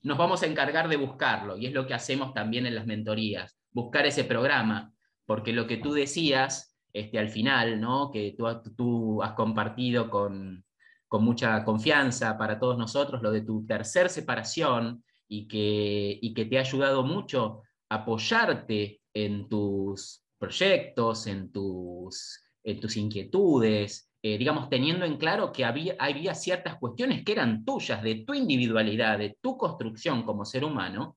[0.06, 3.58] Nos vamos a encargar de buscarlo y es lo que hacemos también en las mentorías,
[3.72, 4.92] buscar ese programa,
[5.24, 8.12] porque lo que tú decías este, al final, ¿no?
[8.12, 10.64] que tú, tú has compartido con,
[11.08, 16.44] con mucha confianza para todos nosotros, lo de tu tercer separación y que, y que
[16.44, 24.68] te ha ayudado mucho apoyarte en tus proyectos, en tus, en tus inquietudes, eh, digamos,
[24.68, 29.36] teniendo en claro que había, había ciertas cuestiones que eran tuyas, de tu individualidad, de
[29.40, 31.16] tu construcción como ser humano.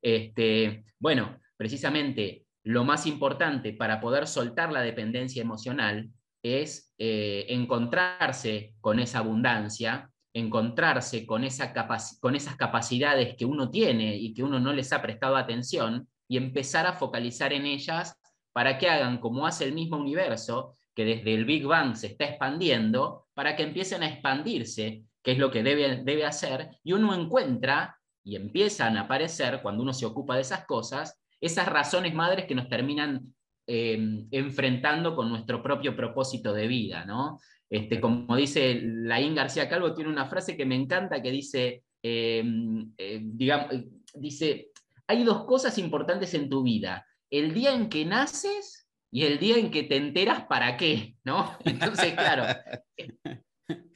[0.00, 6.10] Este, bueno, precisamente lo más importante para poder soltar la dependencia emocional
[6.42, 11.72] es eh, encontrarse con esa abundancia, encontrarse con, esa
[12.20, 16.36] con esas capacidades que uno tiene y que uno no les ha prestado atención y
[16.36, 18.16] empezar a focalizar en ellas
[18.52, 22.24] para que hagan como hace el mismo universo, que desde el Big Bang se está
[22.24, 27.14] expandiendo, para que empiecen a expandirse, que es lo que debe, debe hacer, y uno
[27.14, 32.46] encuentra y empiezan a aparecer, cuando uno se ocupa de esas cosas, esas razones madres
[32.46, 33.34] que nos terminan
[33.68, 37.40] Em, enfrentando con nuestro propio propósito de vida, ¿no?
[37.68, 42.92] Este, como dice Laín García Calvo, tiene una frase que me encanta que dice, em,
[42.96, 43.74] eh, digamos,
[44.14, 44.68] dice,
[45.08, 48.85] hay dos cosas importantes en tu vida, el día en que naces
[49.16, 51.56] y el día en que te enteras para qué, ¿no?
[51.64, 52.44] Entonces, claro,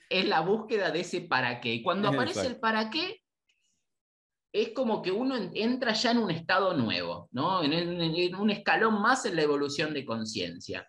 [0.09, 1.74] es la búsqueda de ese para qué.
[1.74, 3.20] Y cuando aparece el para qué,
[4.50, 7.62] es como que uno entra ya en un estado nuevo, ¿no?
[7.62, 10.88] en, un escalón más en la evolución de conciencia.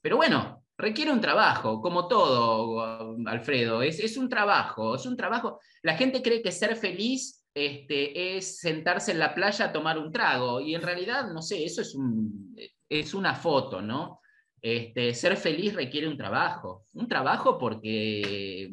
[0.00, 5.60] Pero bueno, requiere un trabajo, como todo, Alfredo, es, es, un trabajo, es un trabajo.
[5.82, 10.10] La gente cree que ser feliz este, es sentarse en la playa a tomar un
[10.10, 12.56] trago, y en realidad, no sé, eso es, un,
[12.88, 14.20] es una foto, ¿no?
[14.60, 18.70] Este, ser feliz requiere un trabajo, un trabajo porque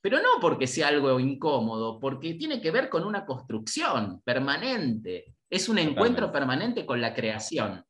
[0.00, 5.34] pero no porque sea algo incómodo, porque tiene que ver con una construcción permanente.
[5.48, 7.84] Es un encuentro permanente con la creación.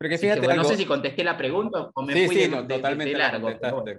[0.00, 3.50] Porque fíjate, no sé si contesté la pregunta o me fui sí, totalmente largo.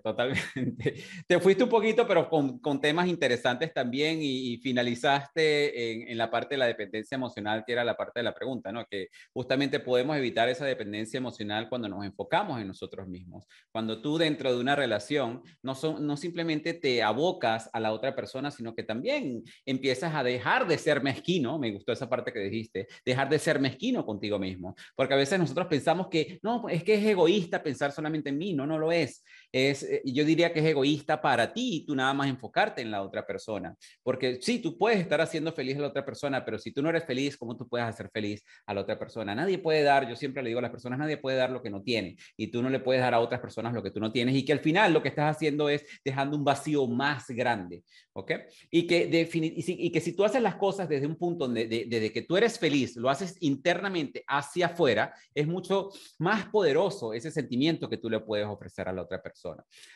[0.01, 0.95] Totalmente.
[1.27, 6.31] Te fuiste un poquito, pero con, con temas interesantes también y, finalizaste en, en, la
[6.31, 8.83] parte de la dependencia emocional, que era la parte de la pregunta, ¿no?
[8.87, 13.45] Que justamente podemos evitar esa dependencia emocional cuando nos enfocamos en nosotros mismos.
[13.71, 18.15] Cuando tú dentro de una relación no, son, no simplemente te abocas a la otra
[18.15, 22.39] persona, sino que también empiezas a dejar de ser mezquino, me gustó esa parte que
[22.39, 26.83] dijiste, dejar de ser mezquino contigo mismo, porque a veces nosotros pensamos que no, es
[26.83, 29.23] que es egoísta pensar solamente en mí, no, no lo es.
[29.51, 32.91] Es eh, yo diría que es egoísta para ti y tú nada más enfocarte en
[32.91, 36.57] la otra persona, porque sí, tú puedes estar haciendo feliz a la otra persona, pero
[36.59, 39.35] si tú no eres feliz, ¿cómo tú puedes hacer feliz a la otra persona?
[39.35, 41.69] Nadie puede dar, yo siempre le digo a las personas, nadie puede dar lo que
[41.69, 44.11] no tiene y tú no le puedes dar a otras personas lo que tú no
[44.11, 47.83] tienes y que al final lo que estás haciendo es dejando un vacío más grande,
[48.13, 48.31] ¿ok?
[48.69, 52.21] Y que, y, que si tú haces las cosas desde un punto de, de que
[52.21, 57.97] tú eres feliz, lo haces internamente hacia afuera, es mucho más poderoso ese sentimiento que
[57.97, 59.40] tú le puedes ofrecer a la otra persona.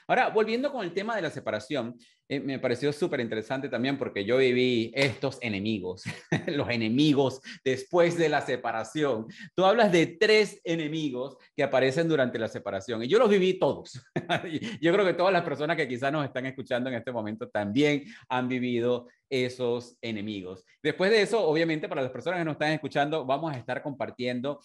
[0.07, 1.95] Ahora, volviendo con el tema de la separación,
[2.27, 6.03] eh, me pareció súper interesante también porque yo viví estos enemigos,
[6.47, 9.27] los enemigos después de la separación.
[9.53, 14.01] Tú hablas de tres enemigos que aparecen durante la separación y yo los viví todos.
[14.81, 18.05] yo creo que todas las personas que quizás nos están escuchando en este momento también
[18.27, 20.65] han vivido esos enemigos.
[20.81, 24.59] Después de eso, obviamente, para las personas que nos están escuchando, vamos a estar compartiendo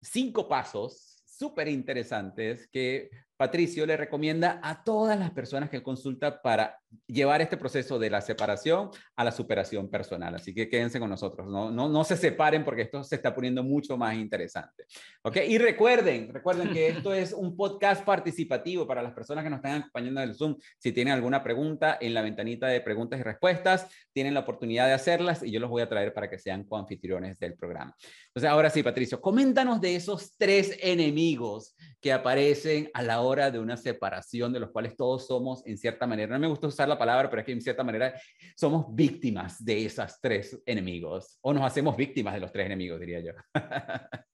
[0.00, 6.78] cinco pasos súper interesantes que Patricio le recomienda a todas las personas que consulta para
[7.06, 10.34] llevar este proceso de la separación a la superación personal.
[10.34, 13.62] Así que quédense con nosotros, no, no, no se separen porque esto se está poniendo
[13.62, 14.84] mucho más interesante.
[15.22, 15.38] ¿Ok?
[15.48, 19.80] Y recuerden, recuerden que esto es un podcast participativo para las personas que nos están
[19.80, 20.56] acompañando en el Zoom.
[20.76, 24.92] Si tienen alguna pregunta en la ventanita de preguntas y respuestas, tienen la oportunidad de
[24.92, 27.96] hacerlas y yo los voy a traer para que sean coanfitriones del programa.
[28.26, 33.58] Entonces, ahora sí, Patricio, coméntanos de esos tres enemigos que aparecen a la hora de
[33.60, 36.34] una separación, de los cuales todos somos en cierta manera.
[36.34, 38.20] No me gusta usar la palabra, pero es que en cierta manera
[38.56, 43.20] somos víctimas de esos tres enemigos, o nos hacemos víctimas de los tres enemigos, diría
[43.20, 43.32] yo.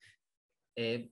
[0.78, 1.08] Eh,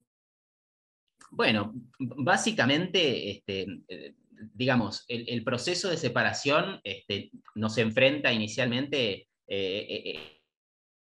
[1.30, 4.14] bueno, básicamente, este, eh,
[4.52, 10.42] digamos, el, proceso de separación este, nos enfrenta inicialmente, eh,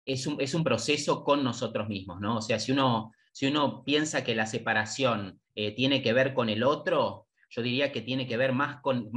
[0.05, 2.37] es, un, es, un, proceso con nosotros mismos, ¿no?
[2.37, 6.63] O sea, si uno, si uno piensa que la separación tiene que ver con el
[6.63, 9.11] otro, yo diría que tiene que ver más con,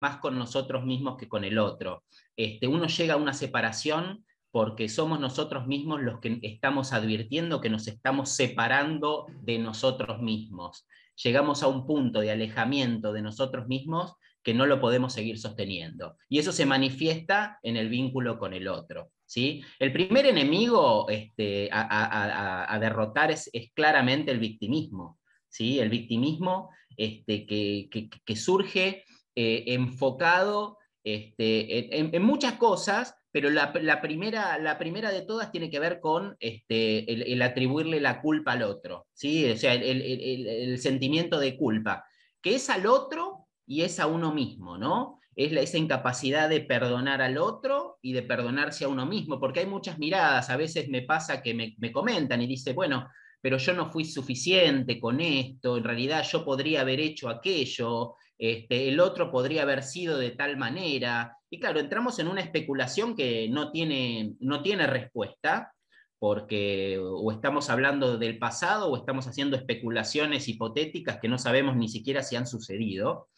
[0.00, 2.02] más con nosotros mismos que con el otro.
[2.34, 7.70] Este, uno llega a una separación porque somos nosotros mismos los que estamos advirtiendo que
[7.70, 10.88] nos estamos separando de nosotros mismos.
[11.22, 16.16] Llegamos a un punto de alejamiento de nosotros mismos que no lo podemos seguir sosteniendo.
[16.28, 19.12] Y eso se manifiesta en el vínculo con el otro.
[19.30, 19.62] ¿Sí?
[19.78, 25.20] El primer enemigo este, a, derrotar es, claramente el victimismo.
[25.48, 25.78] ¿sí?
[25.78, 29.04] El victimismo este, que surge
[29.36, 35.78] eh, enfocado este, en, muchas cosas, pero la, primera, la primera de todas tiene que
[35.78, 39.48] ver con el, atribuirle la culpa al otro, ¿sí?
[39.48, 42.04] o sea, el, sentimiento de culpa,
[42.42, 45.19] que es al otro y es a uno mismo, ¿no?
[45.44, 49.66] Es esa incapacidad de perdonar al otro y de perdonarse a uno mismo, porque hay
[49.66, 53.08] muchas miradas, a veces me pasa que me, me comentan y dice, bueno,
[53.40, 58.88] pero yo no fui suficiente con esto, en realidad yo podría haber hecho aquello, este,
[58.88, 61.36] el otro podría haber sido de tal manera.
[61.50, 65.72] Y claro, entramos en una especulación que no tiene, no tiene respuesta,
[66.18, 71.88] porque o estamos hablando del pasado o estamos haciendo especulaciones hipotéticas que no sabemos ni
[71.88, 73.28] siquiera si han sucedido.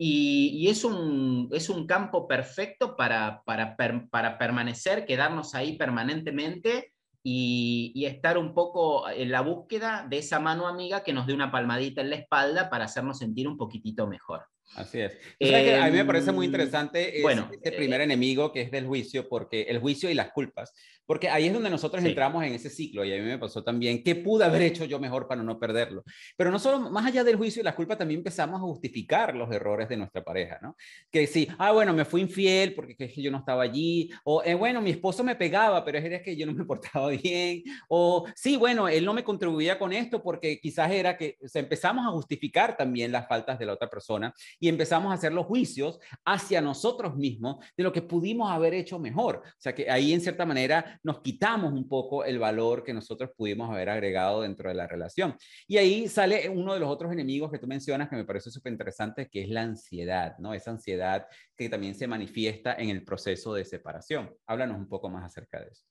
[0.00, 8.04] Y, es, un, es, un, campo perfecto para, para, para permanecer, quedarnos ahí permanentemente y,
[8.06, 12.00] estar un poco en la búsqueda de esa mano amiga que nos dé una palmadita
[12.00, 14.46] en la espalda para hacernos sentir un poquitito mejor.
[14.74, 15.16] Así es.
[15.40, 18.86] a mí me parece muy em, interesante bueno, este primer eh, enemigo que es del
[18.86, 20.74] juicio, porque el juicio y las culpas.
[21.08, 24.04] Porque ahí es donde nosotros entramos en ese ciclo y a mí me pasó también,
[24.04, 26.04] ¿qué pude haber hecho yo mejor para no perderlo?
[26.36, 29.50] Pero no solo, más allá del juicio y la culpa, también empezamos a justificar los
[29.50, 30.76] errores de nuestra pareja, ¿no?
[31.10, 34.42] Que sí, ah, bueno, me fui infiel porque es que yo no estaba allí, o
[34.44, 38.26] eh, bueno, mi esposo me pegaba, pero es que yo no me portaba bien, o
[38.34, 42.10] sí, bueno, él no me contribuía con esto porque quizás era que o empezamos a
[42.10, 46.60] justificar también las faltas de la otra persona y empezamos a hacer los juicios hacia
[46.60, 49.42] nosotros mismos de lo que pudimos haber hecho mejor.
[49.44, 53.30] O sea que ahí en cierta manera nos quitamos un poco el valor que nosotros
[53.36, 55.36] pudimos haber agregado dentro de la relación.
[55.66, 58.72] Y ahí sale uno de los otros enemigos que tú mencionas que me parece súper
[58.72, 60.54] interesante, que es la ansiedad, ¿no?
[60.54, 64.34] Esa ansiedad que también se manifiesta en el proceso de separación.
[64.46, 65.84] Háblanos un poco más acerca de eso.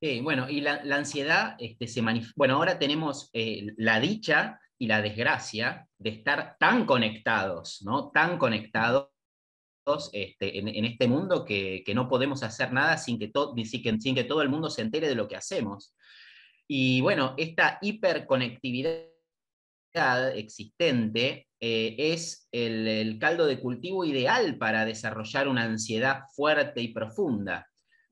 [0.00, 2.34] Sí, bueno, y la, ansiedad este, se manifiesta.
[2.36, 8.10] Bueno, ahora tenemos eh, la dicha y la desgracia de estar tan conectados, ¿no?
[8.10, 9.10] Tan conectados
[10.12, 13.30] este, en, este mundo que, no podemos hacer nada sin que,
[14.00, 15.94] sin, que todo el mundo se entere de lo que hacemos.
[16.68, 19.06] Y bueno, esta hiperconectividad
[20.34, 27.66] existente eh, es el, caldo de cultivo ideal para desarrollar una ansiedad fuerte y profunda,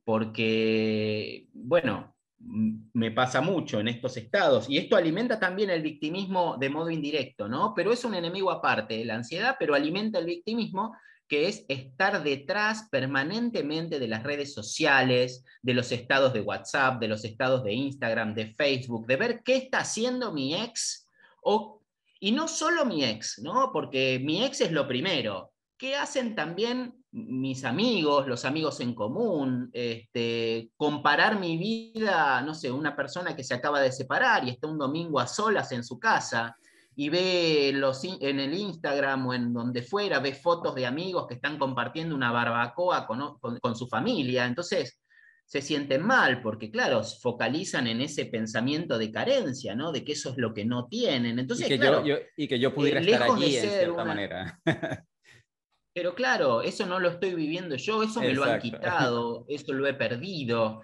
[0.04, 2.13] porque, bueno,
[2.46, 7.48] me pasa mucho en estos estados, y esto alimenta también el victimismo de modo indirecto,
[7.48, 7.72] ¿no?
[7.74, 10.94] Pero es un enemigo aparte, la ansiedad, pero alimenta el victimismo
[11.26, 17.08] que es estar detrás permanentemente de las redes sociales, de los estados de WhatsApp, de
[17.08, 21.08] los estados de Instagram, de Facebook, de ver qué está haciendo mi ex,
[21.42, 21.80] o,
[22.20, 23.70] y no solo mi ex, ¿no?
[23.72, 29.70] porque mi ex es lo primero, ¿qué hacen también mis amigos, los amigos en común,
[29.72, 34.66] este, comparar mi vida, no sé, una persona que se acaba de separar y está
[34.66, 36.56] un domingo a solas en su casa,
[36.96, 41.34] y ve los, en el Instagram o en donde fuera, ve fotos de amigos que
[41.34, 44.46] están compartiendo una barbacoa con, su familia.
[44.46, 45.00] Entonces
[45.44, 49.92] se sienten mal porque, claro, focalizan en ese pensamiento de carencia, ¿no?
[49.92, 51.38] De que eso es lo que no tienen.
[51.38, 54.60] Entonces, y, que yo, y que yo pudiera eh, estar allí en cierta manera.
[55.94, 59.86] Pero claro, eso no lo estoy viviendo yo, eso me lo han quitado, eso lo
[59.86, 60.82] he perdido.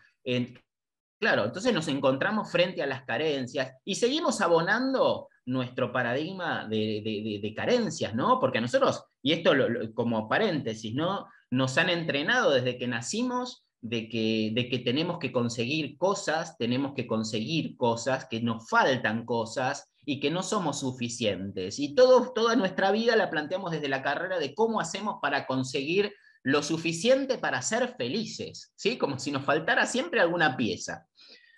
[1.21, 8.15] Claro, entonces nos encontramos frente a las carencias y seguimos abonando nuestro paradigma de, carencias,
[8.15, 8.39] ¿no?
[8.39, 9.53] Porque a nosotros, y esto
[9.95, 11.27] como paréntesis, ¿no?
[11.51, 16.95] Nos han entrenado desde que nacimos de que, de que tenemos que conseguir cosas, tenemos
[16.95, 21.79] que conseguir cosas, que nos faltan cosas y que no somos suficientes.
[21.79, 26.13] Y todo, toda nuestra vida la planteamos desde la carrera de cómo hacemos para conseguir
[26.43, 28.99] lo suficiente para ser felices, ¿sí?
[28.99, 31.07] Como si nos faltara siempre alguna pieza.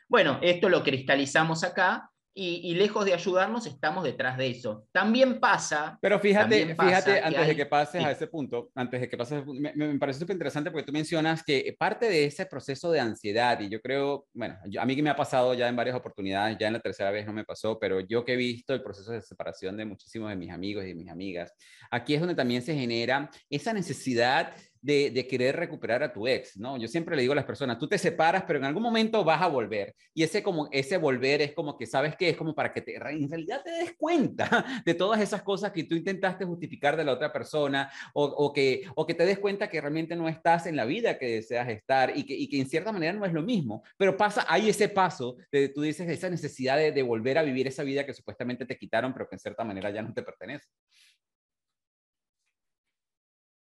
[0.06, 4.86] Bueno, esto lo cristalizamos acá y, lejos de ayudarnos, estamos detrás de eso.
[4.90, 5.98] También pasa.
[6.00, 9.72] Pero fíjate, fíjate, antes de que pases a ese punto, antes de que pases, me,
[9.74, 13.68] me parece súper interesante porque tú mencionas que parte de ese proceso de ansiedad, y
[13.68, 16.72] yo creo, bueno, a mí que me ha pasado ya en varias oportunidades, ya en
[16.74, 19.76] la tercera vez no me pasó, pero yo que he visto el proceso de separación
[19.76, 21.52] de muchísimos de mis amigos y de mis amigas,
[21.90, 26.76] aquí es donde también se genera esa necesidad de, querer recuperar a tu ex, ¿no?
[26.76, 29.40] Yo siempre le digo a las personas, tú te separas, pero en algún momento vas
[29.40, 29.94] a volver.
[30.12, 32.30] Y ese, como, ese volver es como que, ¿sabes qué?
[32.30, 35.84] Es como para que te, en realidad te des cuenta de todas esas cosas que
[35.84, 39.80] tú intentaste justificar de la otra persona o, que, o que te des cuenta que
[39.80, 42.90] realmente no estás en la vida que deseas estar y que, y que en cierta
[42.92, 43.84] manera no es lo mismo.
[43.96, 47.68] Pero pasa, hay ese paso de, tú dices, esa necesidad de, de volver a vivir
[47.68, 50.66] esa vida que supuestamente te quitaron, pero que en cierta manera ya no te pertenece.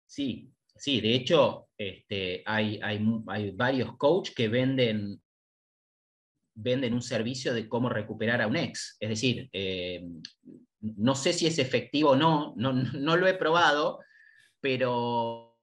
[0.05, 2.79] Sí, Sí, de hecho, este, hay,
[3.53, 5.21] varios coaches que venden,
[6.55, 8.95] venden un servicio de cómo recuperar a un ex.
[8.99, 10.07] Es decir, eh,
[10.79, 13.99] no sé si es efectivo o no, no, lo he probado,
[14.61, 15.57] pero...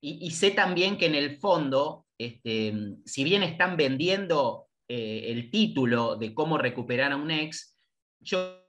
[0.00, 2.72] Y, sé también que en el fondo, este,
[3.04, 7.76] si bien están vendiendo eh, el título de cómo recuperar a un ex,
[8.20, 8.63] yo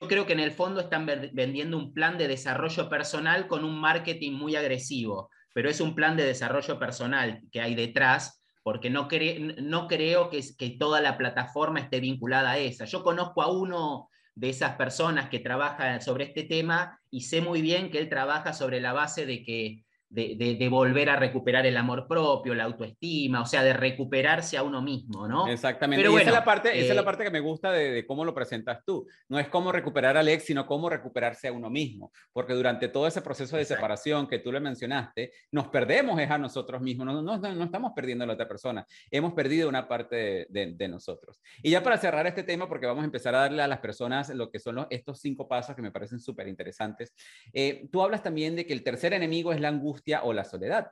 [0.00, 4.32] creo que en el fondo están vendiendo un plan de desarrollo personal con un marketing
[4.32, 10.28] muy agresivo, pero es un plan de desarrollo personal que hay detrás, porque no, creo
[10.28, 12.84] que, que toda la plataforma esté vinculada a esa.
[12.84, 17.62] Yo conozco a uno de esas personas que trabaja sobre este tema y sé muy
[17.62, 22.06] bien que él trabaja sobre la base de que de, volver a recuperar el amor
[22.06, 25.48] propio, la autoestima, o sea, de recuperarse a uno mismo, ¿no?
[25.48, 26.02] Exactamente.
[26.02, 28.24] Pero esa, es la parte, esa es la eh, parte que me gusta de, cómo
[28.24, 29.06] lo presentas tú.
[29.28, 32.12] No es cómo recuperar al ex, sino cómo recuperarse a uno mismo.
[32.32, 36.38] Porque durante todo ese proceso de separación que tú le mencionaste, nos perdemos es a
[36.38, 40.46] nosotros mismos, no, no, no, estamos perdiendo a la otra persona, hemos perdido una parte
[40.48, 41.40] de, nosotros.
[41.62, 44.28] Y ya para cerrar este tema, porque vamos a empezar a darle a las personas
[44.28, 47.12] lo que son estos cinco pasos que me parecen súper interesantes,
[47.52, 50.90] eh, tú hablas también de que el tercer enemigo es la angustia o la soledad,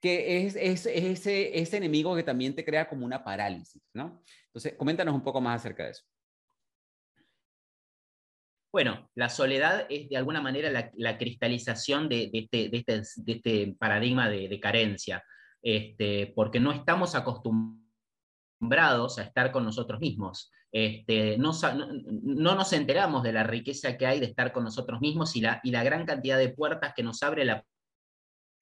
[0.00, 4.22] que es, ese, ese enemigo que también te crea como una parálisis, ¿no?
[4.46, 6.04] Entonces, coméntanos un poco más acerca de eso.
[8.76, 14.60] Bueno, la soledad es de alguna manera la, cristalización de, este, este, este, paradigma de,
[14.60, 15.24] carencia,
[15.62, 20.52] este, porque no estamos acostumbrados a estar con nosotros mismos.
[20.70, 21.52] Este, no,
[22.22, 25.58] no, nos enteramos de la riqueza que hay de estar con nosotros mismos y la,
[25.62, 27.64] y la gran cantidad de puertas que nos abre la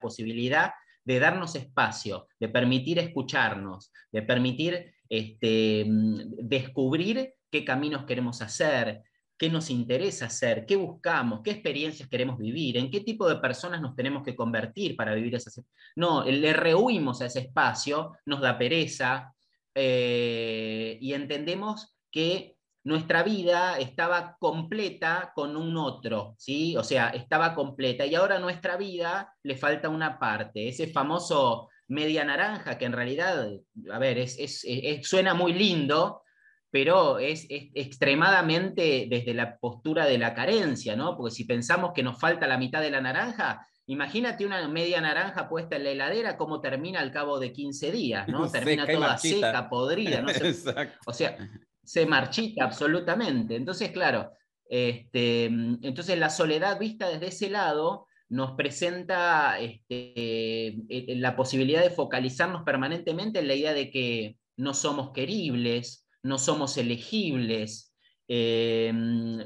[0.04, 0.72] posibilidad
[1.04, 9.02] de darnos espacio, de permitir escucharnos, de permitir este, descubrir qué caminos queremos hacer,
[9.38, 13.80] qué nos interesa hacer, qué buscamos, qué experiencias queremos vivir, en qué tipo de personas
[13.80, 15.60] nos tenemos que convertir para vivir esas.
[15.96, 19.34] No, le rehuimos a ese espacio, nos da pereza
[19.74, 22.53] eh, y entendemos que
[22.84, 26.76] nuestra vida estaba completa con un otro, ¿sí?
[26.76, 31.70] O sea, estaba completa y ahora a nuestra vida le falta una parte, ese famoso
[31.88, 33.48] media naranja que en realidad,
[33.90, 34.62] a ver, es,
[35.02, 36.22] suena muy lindo,
[36.70, 41.16] pero es, extremadamente desde la postura de la carencia, ¿no?
[41.16, 45.48] Porque si pensamos que nos falta la mitad de la naranja, imagínate una media naranja
[45.48, 48.46] puesta en la heladera, cómo termina al cabo de 15 días, ¿no?
[48.52, 50.28] Termina toda seca, podrida, ¿no?
[51.06, 51.38] O sea,
[51.84, 53.56] se marchita absolutamente.
[53.56, 54.32] Entonces, claro,
[54.68, 61.90] este, entonces la soledad vista desde ese lado nos presenta este, eh, la posibilidad de
[61.90, 67.94] focalizarnos permanentemente en la idea de que no somos queribles, no somos elegibles,
[68.26, 68.90] eh,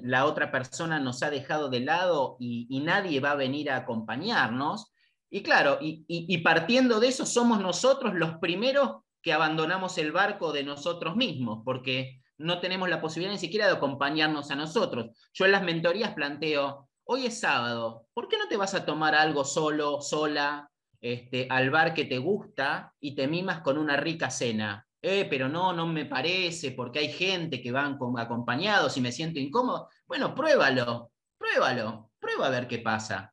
[0.03, 4.93] la otra persona nos ha dejado de lado y, nadie va a venir a acompañarnos.
[5.30, 10.62] Y claro, y, partiendo de eso, somos nosotros los primeros que abandonamos el barco de
[10.62, 15.11] nosotros mismos, porque no tenemos la posibilidad ni siquiera de acompañarnos a nosotros.
[15.34, 19.14] Yo en las mentorías planteo, hoy es sábado, ¿por qué no te vas a tomar
[19.14, 20.70] algo solo, sola,
[21.01, 24.86] este, al bar que te gusta y te mimas con una rica cena?
[25.03, 29.39] Eh, pero no, no me parece, porque hay gente que van acompañados y me siento
[29.39, 29.89] incómodo.
[30.07, 33.32] Bueno, pruébalo, pruébalo, prueba a ver qué pasa.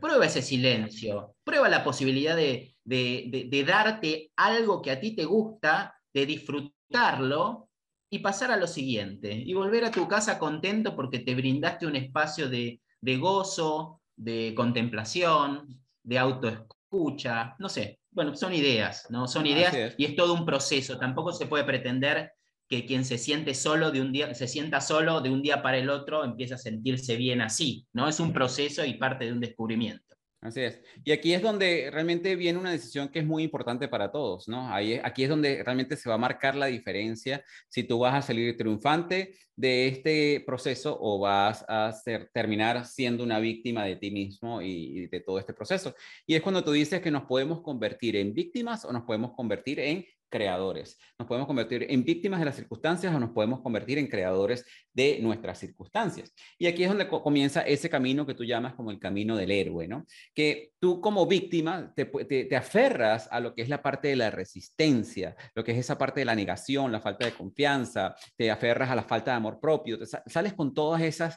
[0.00, 5.96] Prueba ese silencio, prueba la posibilidad de, de darte algo que a ti te gusta,
[6.12, 7.67] de disfrutarlo
[8.10, 11.96] y pasar a lo siguiente, y volver a tu casa contento porque te brindaste un
[11.96, 12.80] espacio de,
[13.18, 19.28] gozo, de contemplación, de autoescucha, no sé, bueno, son ideas, ¿no?
[19.28, 22.32] Son ideas y es todo un proceso, tampoco se puede pretender
[22.66, 25.78] que quien se siente solo de un día, se sienta solo de un día para
[25.78, 28.08] el otro, empieza a sentirse bien así, ¿no?
[28.08, 30.07] Es un proceso y parte de un descubrimiento.
[30.40, 30.80] Así es.
[31.02, 34.72] Y aquí es donde realmente viene una decisión que es muy importante para todos, ¿no?
[34.72, 38.22] Ahí, aquí es donde realmente se va a marcar la diferencia si tú vas a
[38.22, 44.12] salir triunfante de este proceso o vas a ser, terminar siendo una víctima de ti
[44.12, 45.96] mismo y, y de todo este proceso.
[46.24, 49.80] Y es cuando tú dices que nos podemos convertir en víctimas o nos podemos convertir
[49.80, 50.98] en creadores.
[51.18, 55.18] Nos podemos convertir en víctimas de las circunstancias o nos podemos convertir en creadores de
[55.20, 56.32] nuestras circunstancias.
[56.58, 59.88] Y aquí es donde comienza ese camino que tú llamas como el camino del héroe,
[59.88, 60.06] ¿no?
[60.34, 64.30] Que tú como víctima te, te, aferras a lo que es la parte de la
[64.30, 68.90] resistencia, lo que es esa parte de la negación, la falta de confianza, te aferras
[68.90, 71.36] a la falta de amor propio, sales con todas esas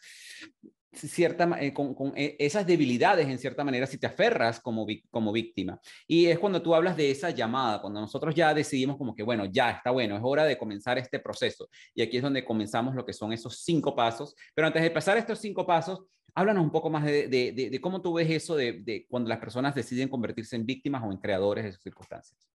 [0.93, 5.79] cierta, eh, con, eh, esas debilidades en cierta manera si te aferras como, como víctima.
[6.07, 9.45] Y es cuando tú hablas de esa llamada, cuando nosotros ya decidimos como que, bueno,
[9.45, 11.69] ya está bueno, es hora de comenzar este proceso.
[11.93, 14.35] Y aquí es donde comenzamos lo que son esos cinco pasos.
[14.53, 18.01] Pero antes de pasar estos cinco pasos, háblanos un poco más de, de, de, cómo
[18.01, 21.71] tú ves eso de, cuando las personas deciden convertirse en víctimas o en creadores de
[21.71, 22.49] sus circunstancias.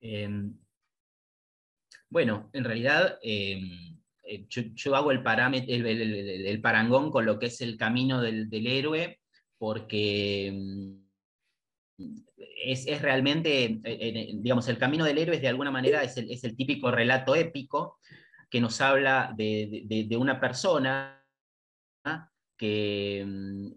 [0.00, 0.56] Em,
[2.08, 3.18] bueno, en realidad...
[3.22, 5.22] Em, eh, yo, hago el,
[6.46, 9.20] el, parangón con lo que es el camino del, héroe,
[9.58, 12.06] porque mm,
[12.64, 16.56] es, realmente, eh, eh, digamos, el camino del héroe es de alguna manera es el,
[16.56, 17.98] típico relato épico
[18.50, 21.22] que nos habla de, una persona
[22.56, 23.72] que mm,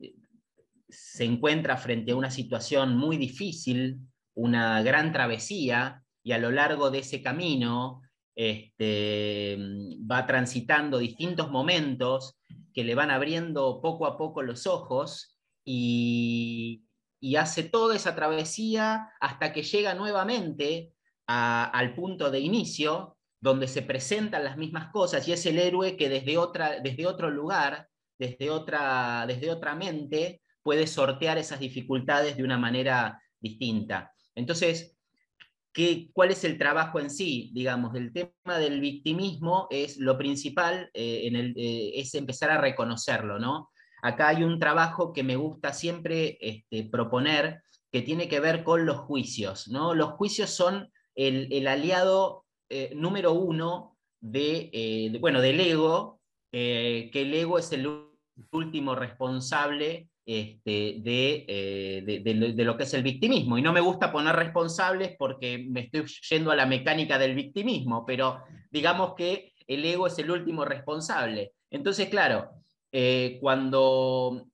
[0.88, 3.98] se encuentra frente a una situación muy difícil,
[4.34, 8.02] una gran travesía, y a lo largo de ese camino
[8.38, 9.58] este,
[10.10, 12.38] va transitando distintos momentos
[12.72, 16.84] que le van abriendo poco a poco los ojos y,
[17.36, 20.94] hace toda esa travesía hasta que llega nuevamente
[21.26, 26.08] al punto de inicio, donde se presentan las mismas cosas y es el héroe que
[26.08, 32.44] desde, otra, desde otro lugar, desde otra, desde otra mente, puede sortear esas dificultades de
[32.44, 34.14] una manera distinta.
[34.36, 34.97] Entonces,
[36.14, 37.52] ¿Cuál es el trabajo en sí?
[37.54, 42.60] Digamos, el tema del victimismo es lo principal, eh, en el, eh, es empezar a
[42.60, 43.70] reconocerlo, ¿no?
[44.02, 47.62] Acá hay un trabajo que me gusta siempre este, proponer
[47.92, 49.94] que tiene que ver con los juicios, ¿no?
[49.94, 56.20] Los juicios son el, aliado eh, número uno de, bueno, del ego,
[56.52, 57.88] que el ego es el
[58.52, 63.58] último responsable este, eh, de, lo que es el victimismo.
[63.58, 68.06] Y no me gusta poner responsables porque me estoy yendo a la mecánica del victimismo,
[68.06, 71.54] pero digamos que el ego es el último responsable.
[71.72, 72.50] Entonces, claro,
[72.92, 74.48] eh, cuando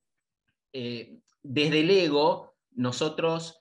[0.72, 3.60] eh, desde el ego nosotros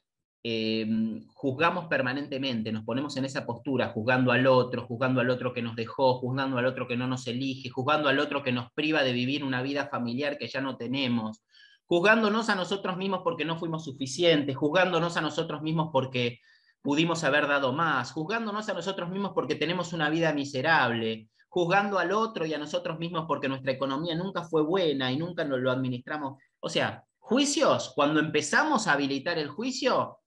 [1.34, 5.74] juzgamos permanentemente, nos ponemos en esa postura, juzgando al otro, juzgando al otro que nos
[5.74, 9.14] dejó, juzgando al otro que no nos elige, juzgando al otro que nos priva de
[9.14, 11.45] vivir una vida familiar que ya no tenemos,
[11.86, 16.39] juzgándonos a nosotros mismos porque no fuimos suficientes, juzgándonos a nosotros mismos porque
[16.81, 22.11] pudimos haber dado más, juzgándonos a nosotros mismos porque tenemos una vida miserable, juzgando al
[22.11, 25.71] otro y a nosotros mismos porque nuestra economía nunca fue buena y nunca nos lo
[25.71, 26.41] administramos.
[26.59, 30.19] O sea, juicios, cuando empezamos a habilitar el juicio,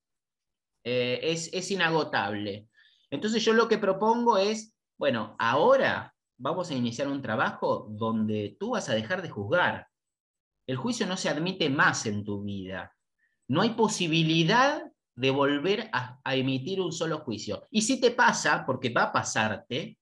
[0.84, 2.68] eh, es, es inagotable.
[3.11, 8.70] Entonces yo lo que propongo es, bueno, ahora vamos a iniciar un trabajo donde tú
[8.70, 9.88] vas a dejar de juzgar,
[10.66, 12.94] el juicio no se admite más en tu vida.
[13.48, 14.82] No hay posibilidad
[15.14, 17.66] de volver a, emitir un solo juicio.
[17.70, 19.98] Y si te pasa, porque va a pasarte,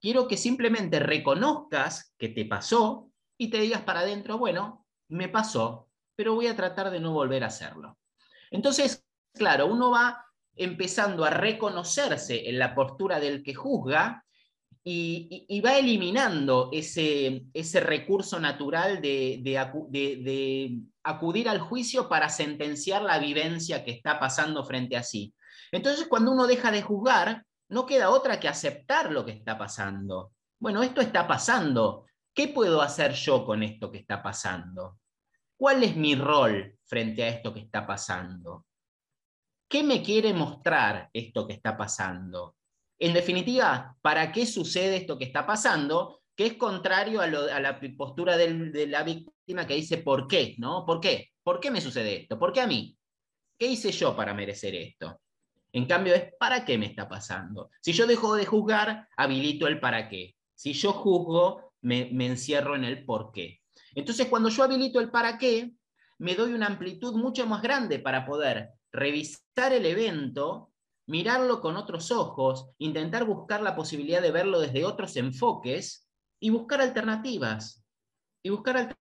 [0.00, 5.88] quiero que simplemente reconozcas que te pasó y te digas para adentro, bueno, me pasó,
[6.16, 7.98] pero voy a tratar de no volver a hacerlo.
[8.50, 9.04] Entonces,
[9.34, 10.24] claro, uno va
[10.56, 14.24] empezando a reconocerse en la postura del que juzga
[14.90, 23.18] y, va eliminando ese, ese recurso natural de, de, acudir al juicio para sentenciar la
[23.18, 25.34] vivencia que está pasando frente a sí.
[25.72, 30.32] Entonces, cuando uno deja de juzgar, no queda otra que aceptar lo que está pasando.
[30.58, 32.06] Bueno, esto está pasando.
[32.34, 34.98] ¿Qué puedo hacer yo con esto que está pasando?
[35.56, 38.64] ¿Cuál es mi rol frente a esto que está pasando?
[39.68, 42.56] ¿Qué me quiere mostrar esto que está pasando?
[42.98, 46.20] En definitiva, ¿para qué sucede esto que está pasando?
[46.34, 50.56] Que es contrario a, la postura de la víctima que dice ¿por qué?
[50.58, 50.84] ¿no?
[50.84, 51.30] ¿Por qué?
[51.42, 52.38] ¿Por qué me sucede esto?
[52.38, 52.96] ¿Por qué a mí?
[53.56, 55.20] ¿Qué hice yo para merecer esto?
[55.72, 57.70] En cambio es ¿para qué me está pasando?
[57.80, 60.34] Si yo dejo de juzgar, habilito el para qué.
[60.54, 63.60] Si yo juzgo, me, me encierro en el por qué.
[63.94, 65.72] Entonces cuando yo habilito el para qué,
[66.18, 70.67] me doy una amplitud mucho más grande para poder revisar el evento,
[71.08, 76.06] mirarlo con otros ojos, intentar buscar la posibilidad de verlo desde otros enfoques
[76.38, 77.84] y buscar alternativas.
[78.44, 78.94] Y buscar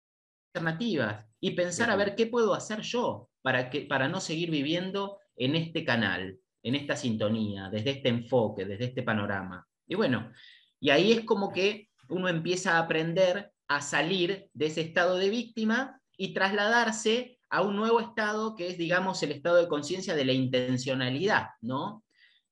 [0.54, 5.18] alternativas y pensar a ver qué puedo hacer yo para, que, para no seguir viviendo
[5.34, 9.66] en este canal, en esta sintonía, desde este enfoque, desde este panorama.
[9.88, 10.30] Y bueno,
[10.78, 15.30] y ahí es como que uno empieza a aprender a salir de ese estado de
[15.30, 20.24] víctima y trasladarse a un nuevo estado que es, digamos, el estado de conciencia de
[20.24, 22.02] la intencionalidad, ¿no?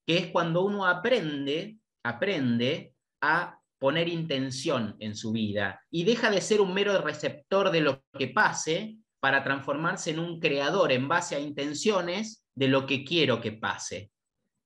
[0.07, 6.41] Que es cuando uno aprende, aprende a poner intención en su vida y deja de
[6.41, 11.35] ser un mero receptor de lo que pase para transformarse en un creador en base
[11.35, 14.13] a intenciones de lo que quiero que pase.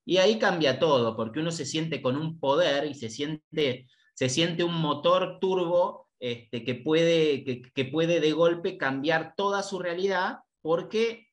[0.05, 4.29] Y ahí cambia todo, porque uno se siente con un poder y se siente, se
[4.29, 10.39] siente un motor turbo este, que, puede, que, puede de golpe cambiar toda su realidad
[10.63, 11.29] porque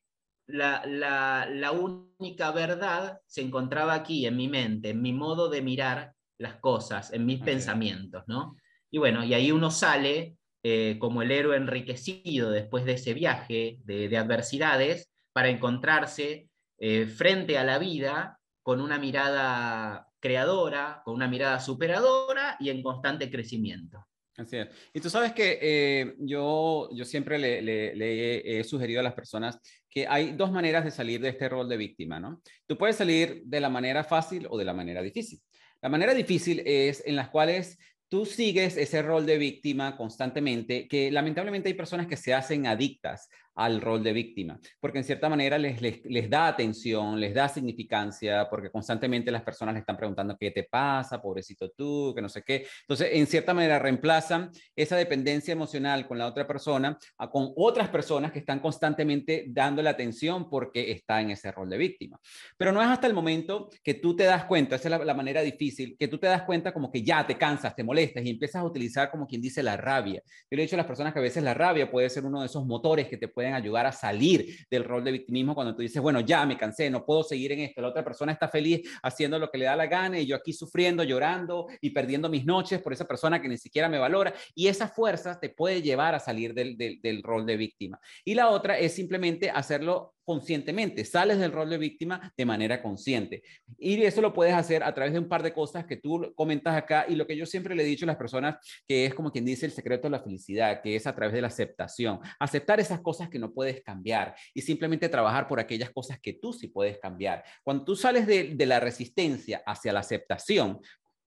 [0.46, 6.56] la, única verdad se encontraba aquí, en mi mente, en mi modo de mirar las
[6.58, 8.58] cosas, en mis pensamientos, ¿no?
[8.92, 13.80] Y bueno, y ahí uno sale eh, como el héroe enriquecido después de ese viaje
[13.86, 21.28] de, adversidades para encontrarse eh, frente a la vida con una mirada creadora, con una
[21.28, 24.06] mirada superadora y en constante crecimiento.
[24.38, 24.68] Así es.
[24.94, 29.60] Y tú sabes que eh, yo, yo siempre le, le, he sugerido a las personas
[29.90, 32.42] que hay dos maneras de salir de este rol de víctima, ¿no?
[32.66, 35.40] Tú puedes salir de la manera fácil o de la manera difícil.
[35.82, 37.78] La manera difícil es en las cuales
[38.10, 43.30] tú sigues ese rol de víctima constantemente, que lamentablemente hay personas que se hacen adictas
[43.56, 48.49] al rol de víctima, porque en cierta manera les, les, da atención, les da significancia,
[48.49, 52.43] porque constantemente las personas le están preguntando qué te pasa, pobrecito tú, que no sé
[52.43, 52.66] qué.
[52.82, 57.89] Entonces, en cierta manera reemplazan esa dependencia emocional con la otra persona a, con otras
[57.89, 62.20] personas que están constantemente dándole atención porque está en ese rol de víctima.
[62.58, 65.14] Pero no es hasta el momento que tú te das cuenta, esa es la, la
[65.14, 68.32] manera difícil, que tú te das cuenta como que ya te cansas, te molestas y
[68.32, 70.22] empiezas a utilizar como quien dice la rabia.
[70.49, 72.41] Yo le he dicho a las personas que a veces la rabia puede ser uno
[72.41, 75.76] de esos motores que te puede pueden ayudar a salir del rol de victimismo cuando
[75.76, 77.82] tú dices, bueno, ya me cansé, no puedo seguir en esto.
[77.82, 80.54] La otra persona está feliz haciendo lo que le da la gana y yo aquí
[80.54, 84.34] sufriendo, llorando y perdiendo mis noches por esa persona que ni siquiera me valora.
[84.56, 88.00] Y esa fuerza te puede llevar a salir del, del, del rol de víctima.
[88.24, 93.44] Y la otra es simplemente hacerlo conscientemente, sales del rol de víctima de manera consciente.
[93.78, 96.76] Y eso lo puedes hacer a través de un par de cosas que tú comentas
[96.76, 98.56] acá y lo que yo siempre le he dicho a las personas,
[98.88, 101.42] que es como quien dice el secreto de la felicidad, que es a través de
[101.42, 102.20] la aceptación.
[102.40, 106.54] Aceptar esas cosas que no puedes cambiar y simplemente trabajar por aquellas cosas que tú
[106.54, 107.44] sí puedes cambiar.
[107.64, 110.80] Cuando tú sales de, de la resistencia hacia la aceptación,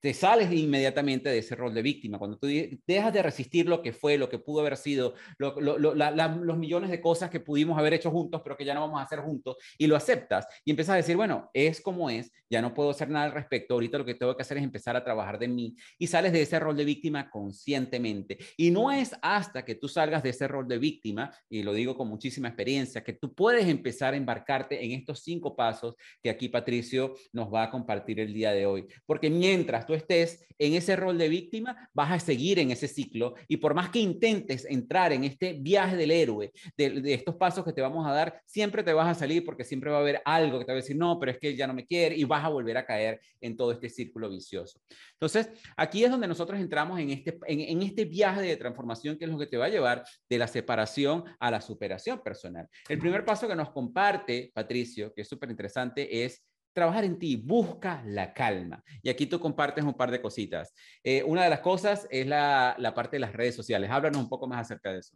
[0.03, 2.19] te sales inmediatamente de ese rol de víctima.
[2.19, 2.45] Cuando tú
[2.85, 7.29] dejas de resistir lo que fue, lo que pudo haber sido, los millones de cosas
[7.29, 9.95] que pudimos haber hecho juntos, pero que ya no vamos a hacer juntos, y lo
[9.95, 13.31] aceptas y empiezas a decir, bueno, es como es, ya no puedo hacer nada al
[13.31, 16.33] respecto, ahorita lo que tengo que hacer es empezar a trabajar de mí y sales
[16.33, 18.37] de ese rol de víctima conscientemente.
[18.57, 21.95] Y no es hasta que tú salgas de ese rol de víctima, y lo digo
[21.95, 26.49] con muchísima experiencia, que tú puedes empezar a embarcarte en estos cinco pasos que aquí
[26.49, 28.85] Patricio nos va a compartir el día de hoy.
[29.05, 33.35] Porque mientras tú estés en ese rol de víctima, vas a seguir en ese ciclo
[33.47, 37.73] y por más que intentes entrar en este viaje del héroe, de, estos pasos que
[37.73, 40.59] te vamos a dar, siempre te vas a salir porque siempre va a haber algo
[40.59, 42.43] que te va a decir, no, pero es que ya no me quiere y vas
[42.43, 44.79] a volver a caer en todo este círculo vicioso.
[45.13, 49.31] Entonces, aquí es donde nosotros entramos en este, en este viaje de transformación que es
[49.31, 52.67] lo que te va a llevar de la separación a la superación personal.
[52.87, 57.35] El primer paso que nos comparte Patricio, que es súper interesante, es trabajar en ti,
[57.35, 58.83] busca la calma.
[59.01, 60.73] Y aquí tú compartes un par de cositas.
[61.03, 63.89] Eh, una de las cosas es la, parte de las redes sociales.
[63.89, 65.15] Háblanos un poco más acerca de eso.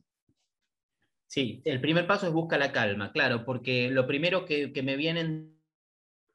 [1.25, 5.59] Sí, el primer paso es busca la calma, claro, porque lo primero que, me vienen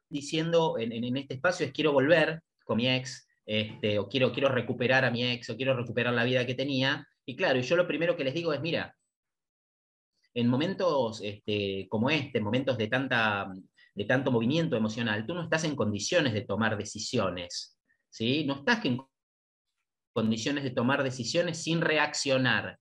[0.07, 5.03] diciendo en, este espacio es quiero volver con mi ex, este, o quiero, quiero recuperar
[5.03, 7.07] a mi ex, o quiero recuperar la vida que tenía.
[7.25, 8.95] Y claro, yo lo primero que les digo es, mira,
[10.35, 13.51] en momentos este, como este, momentos de tanta
[13.95, 17.77] de tanto movimiento emocional, tú no estás en condiciones de tomar decisiones,
[18.09, 18.43] ¿sí?
[18.45, 18.99] No estás en
[20.13, 22.79] condiciones de tomar decisiones sin reaccionar.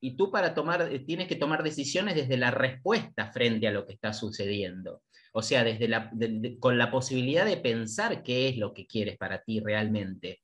[0.00, 3.86] Y tú para tomar, eh, tienes que tomar decisiones desde la respuesta frente a lo
[3.86, 5.02] que está sucediendo.
[5.32, 6.10] O sea, desde la,
[6.60, 10.42] con la posibilidad de pensar qué es lo que quieres para ti realmente.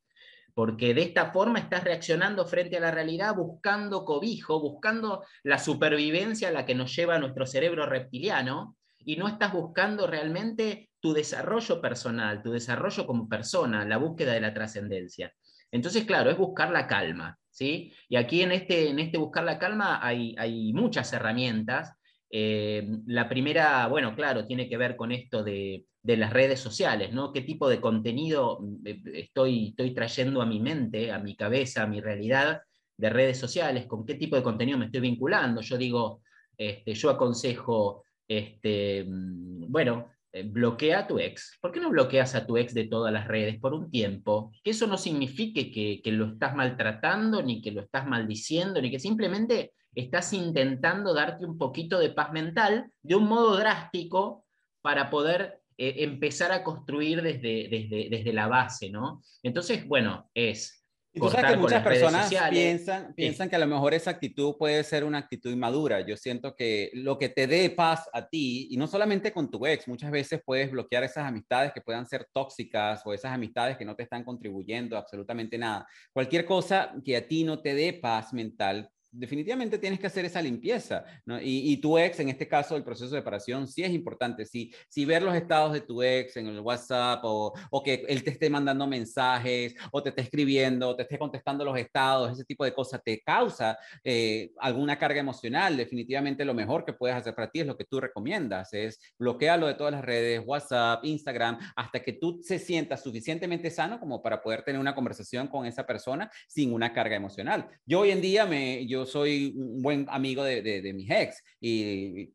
[0.54, 6.48] Porque de esta forma estás reaccionando frente a la realidad buscando cobijo, buscando la supervivencia
[6.48, 11.80] a la que nos lleva nuestro cerebro reptiliano, y no estás buscando realmente tu desarrollo
[11.80, 15.32] personal, tu desarrollo como persona, la búsqueda de la trascendencia.
[15.70, 17.92] Entonces, claro, es buscar la calma, ¿sí?
[18.08, 21.92] Y aquí en este, en este buscar la calma hay, hay muchas herramientas.
[22.30, 27.12] Eh, la primera, bueno, claro, tiene que ver con esto de, de, las redes sociales,
[27.12, 27.32] ¿no?
[27.32, 31.86] ¿Qué tipo de contenido eh, estoy, estoy trayendo a mi mente, a mi cabeza, a
[31.86, 32.60] mi realidad
[32.96, 33.86] de redes sociales?
[33.86, 35.62] ¿Con qué tipo de contenido me estoy vinculando?
[35.62, 36.22] Yo digo,
[36.56, 38.04] este, yo aconsejo,
[38.38, 41.58] este, mm, bueno, eh, bloquea a tu ex.
[41.60, 44.50] ¿Por qué no bloqueas a tu ex de todas las redes por un tiempo?
[44.64, 48.98] Que eso no signifique que, lo estás maltratando, ni que lo estás maldiciendo, ni que
[48.98, 54.46] simplemente estás intentando darte un poquito de paz mental de un modo drástico
[54.80, 59.22] para poder eh, empezar a construir desde, desde, desde la base, ¿no?
[59.42, 60.81] Entonces, bueno, es
[61.14, 64.82] y tú sabes que muchas personas piensan, piensan que a lo mejor esa actitud puede
[64.82, 66.00] ser una actitud inmadura.
[66.00, 69.66] Yo siento que lo que te dé paz a ti, y no solamente con tu
[69.66, 73.84] ex, muchas veces puedes bloquear esas amistades que puedan ser tóxicas o esas amistades que
[73.84, 75.86] no te están contribuyendo absolutamente nada.
[76.12, 80.40] Cualquier cosa que a ti no te dé paz mental, definitivamente tienes que hacer esa
[80.40, 81.04] limpieza.
[81.42, 84.46] Y, tu ex, en este caso, el proceso de separación, sí es importante.
[84.46, 88.24] Si, si ver los estados de tu ex en el WhatsApp o, o, que él
[88.24, 92.44] te esté mandando mensajes o te esté escribiendo o te esté contestando los estados, ese
[92.44, 95.76] tipo de cosas, te causa eh, alguna carga emocional.
[95.76, 99.66] Definitivamente lo mejor que puedes hacer para ti es lo que tú recomiendas, es bloquearlo
[99.66, 104.42] de todas las redes, WhatsApp, Instagram, hasta que tú se sientas suficientemente sano como para
[104.42, 107.68] poder tener una conversación con esa persona sin una carga emocional.
[107.84, 111.42] Yo hoy en día me, yo soy un buen amigo de, de, de mis ex
[111.60, 112.34] y, y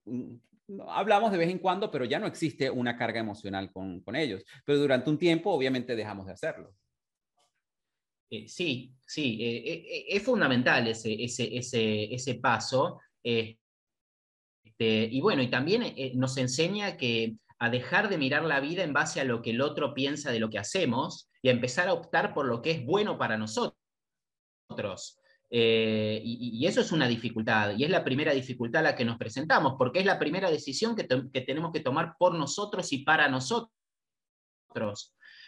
[0.88, 4.43] hablamos de vez en cuando, pero ya no existe una carga emocional con, con ellos.
[4.65, 6.74] Pero durante un tiempo, obviamente, dejamos de hacerlo.
[8.30, 12.99] Eh, sí, sí, eh, eh, es fundamental ese, ese, ese, ese paso.
[13.24, 18.84] Este, y bueno, y también eh, nos enseña que a dejar de mirar la vida
[18.84, 21.88] en base a lo que el otro piensa de lo que hacemos y a empezar
[21.88, 23.78] a optar por lo que es bueno para nosotros.
[25.50, 29.18] Eh, y, eso es una dificultad, y es la primera dificultad a la que nos
[29.18, 33.30] presentamos, porque es la primera decisión que, que tenemos que tomar por nosotros y para
[33.30, 33.72] nosotros.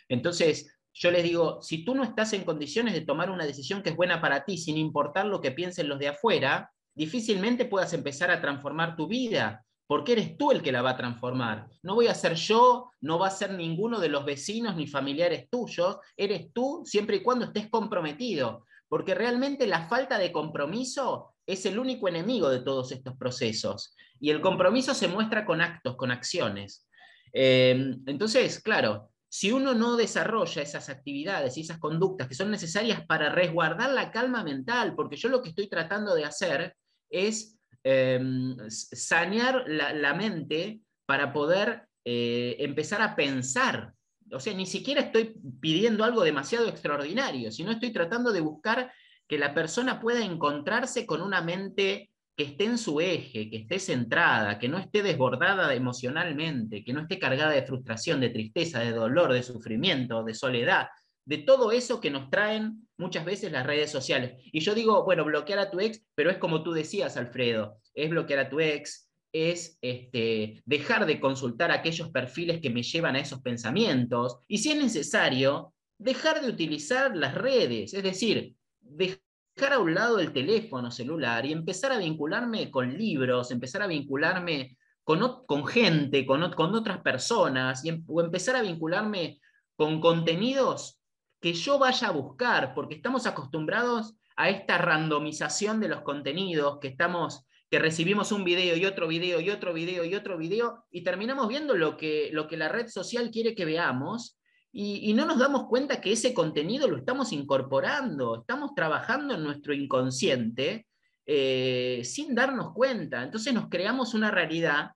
[0.07, 3.91] Entonces, yo les digo, si tú no estás en condiciones de tomar una decisión que
[3.91, 8.31] es buena para ti, sin importar lo que piensen los de afuera, difícilmente puedas empezar
[8.31, 11.67] a transformar tu vida, porque eres tú el que la va a transformar.
[11.83, 15.49] No voy a ser yo, no va a ser ninguno de los vecinos ni familiares
[15.49, 21.65] tuyos, eres tú siempre y cuando estés comprometido porque realmente la falta de compromiso es
[21.65, 23.95] el único enemigo de todos estos procesos.
[24.19, 26.87] Y el compromiso se muestra con actos, con acciones.
[27.31, 33.05] Eh, entonces, claro, si uno no desarrolla esas actividades y esas conductas que son necesarias
[33.05, 36.75] para resguardar la calma mental, porque yo lo que estoy tratando de hacer
[37.11, 38.19] es eh,
[38.67, 43.93] sanear la, mente para poder eh, empezar a pensar
[44.31, 48.91] o sea, ni siquiera estoy pidiendo algo demasiado extraordinario, sino estoy tratando de buscar
[49.27, 53.79] que la persona pueda encontrarse con una mente que esté en su eje, que esté
[53.79, 58.91] centrada, que no esté desbordada emocionalmente, que no esté cargada de frustración, de tristeza, de
[58.91, 60.87] dolor, de sufrimiento, de soledad,
[61.25, 64.41] de todo eso que nos traen muchas veces las redes sociales.
[64.53, 68.09] Y yo digo, bueno, bloquear a tu ex, pero es como tú decías, Alfredo, es
[68.09, 73.19] bloquear a tu ex, es este, dejar de consultar aquellos perfiles que me llevan a
[73.19, 79.79] esos pensamientos y si es necesario, dejar de utilizar las redes, es decir, dejar a
[79.79, 85.45] un lado el teléfono celular y empezar a vincularme con libros, empezar a vincularme con,
[85.45, 89.39] con gente, con, con, otras personas, y, em, o empezar a vincularme
[89.75, 90.99] con contenidos
[91.41, 96.89] que yo vaya a buscar, porque estamos acostumbrados a esta randomización de los contenidos, que
[96.89, 101.03] estamos que recibimos un video y otro video y otro video y otro video y
[101.03, 104.39] terminamos viendo lo que, lo que la red social quiere que veamos
[104.71, 109.73] y, no nos damos cuenta que ese contenido lo estamos incorporando, estamos trabajando en nuestro
[109.73, 110.87] inconsciente
[111.25, 113.23] eh, sin darnos cuenta.
[113.23, 114.91] Entonces nos creamos una realidad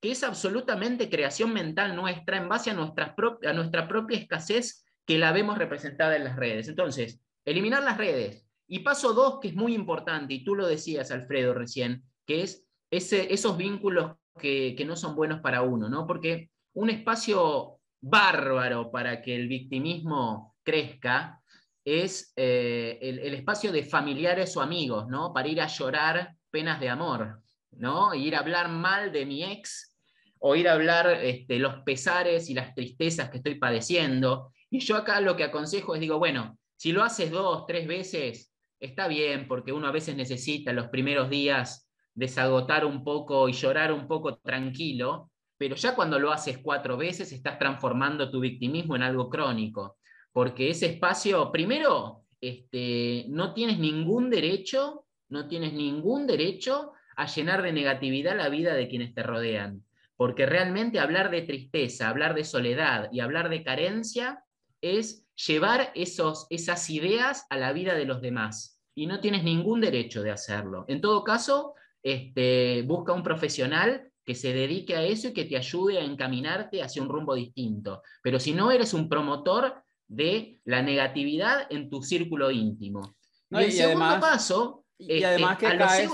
[0.00, 3.12] que es absolutamente creación mental nuestra en base a, nuestras
[3.46, 6.68] a nuestra propia escasez que la vemos representada en las redes.
[6.68, 8.46] Entonces, eliminar las redes.
[8.66, 12.66] Y paso dos, que es muy importante, y tú lo decías, Alfredo, recién, que es
[12.90, 16.06] esos vínculos que, no son buenos para uno, ¿no?
[16.06, 21.40] Porque un espacio bárbaro para que el victimismo crezca
[21.84, 25.32] es eh, el, el, espacio de familiares o amigos, ¿no?
[25.32, 27.40] Para ir a llorar penas de amor,
[27.72, 28.14] ¿no?
[28.14, 29.96] Ir a hablar mal de mi ex
[30.38, 34.52] o ir a hablar este, los pesares y las tristezas que estoy padeciendo.
[34.70, 38.52] Y yo acá lo que aconsejo es, digo, bueno, si lo haces dos, tres veces,
[38.78, 41.87] está bien, porque uno a veces necesita los primeros días
[42.18, 47.30] desagotar un poco y llorar un poco tranquilo, pero ya cuando lo haces cuatro veces
[47.30, 49.98] estás transformando tu victimismo en algo crónico,
[50.32, 57.62] porque ese espacio, primero, este, no tienes ningún derecho, no tienes ningún derecho a llenar
[57.62, 59.84] de negatividad la vida de quienes te rodean,
[60.16, 64.42] porque realmente hablar de tristeza, hablar de soledad y hablar de carencia
[64.80, 69.80] es llevar esos, esas ideas a la vida de los demás, y no tienes ningún
[69.80, 70.84] derecho de hacerlo.
[70.88, 75.56] En todo caso, este, busca un profesional que se dedique a eso y que te
[75.56, 78.02] ayude a encaminarte hacia un rumbo distinto.
[78.22, 83.16] Pero si no, eres un promotor de la negatividad en tu círculo íntimo.
[83.50, 86.10] y el segundo paso, y este, además que caes...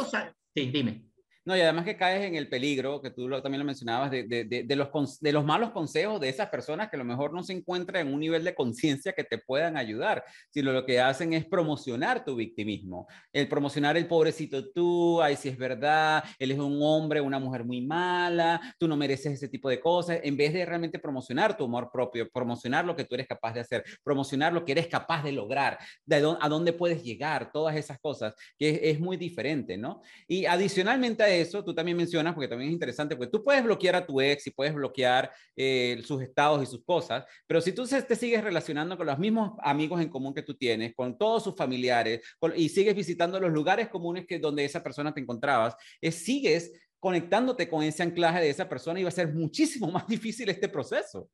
[0.54, 1.03] sí, dime.
[1.46, 4.44] No, y además que caes en el peligro, que tú también lo mencionabas, de, de,
[4.44, 4.88] de, los,
[5.20, 8.14] de los malos consejos de esas personas que a lo mejor no se encuentran en
[8.14, 12.34] un nivel de conciencia que te puedan ayudar, sino lo que hacen es promocionar tu
[12.34, 17.38] victimismo, el promocionar el pobrecito tú, ay, si es verdad, él es un hombre, una
[17.38, 21.56] mujer muy mala, tú no mereces ese tipo de cosas, en vez de realmente promocionar
[21.58, 24.86] tu amor propio, promocionar lo que tú eres capaz de hacer, promocionar lo que eres
[24.86, 29.18] capaz de lograr, de a dónde puedes llegar, todas esas cosas, que es, es muy
[29.18, 30.00] diferente, ¿no?
[30.26, 33.96] Y adicionalmente a eso, tú también mencionas, porque también es interesante, porque tú puedes bloquear
[33.96, 37.86] a tu ex y puedes bloquear eh, sus estados y sus cosas, pero si tú
[37.86, 41.56] te sigues relacionando con los mismos amigos en común que tú tienes, con todos sus
[41.56, 42.20] familiares,
[42.56, 47.68] y sigues visitando los lugares comunes que donde esa persona te encontrabas, es, sigues conectándote
[47.68, 51.28] con ese anclaje de esa persona y va a ser muchísimo más difícil este proceso.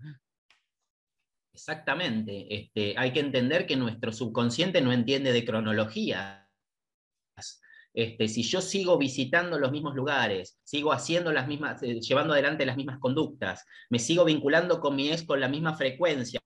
[1.52, 2.46] Exactamente.
[2.52, 6.39] Este, hay que entender que nuestro subconsciente no entiende de cronología.
[7.92, 12.64] Este, si yo sigo visitando los mismos lugares, sigo haciendo las mismas, eh, llevando adelante
[12.64, 16.40] las mismas conductas, me sigo vinculando con mi ex con la misma frecuencia,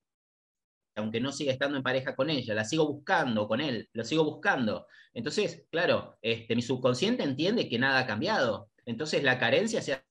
[0.97, 4.25] aunque no siga estando en pareja con ella, la sigo buscando con él, lo sigo
[4.25, 4.87] buscando.
[5.13, 8.71] Entonces, claro, este, mi subconsciente entiende que nada ha cambiado.
[8.87, 10.03] Entonces la carencia se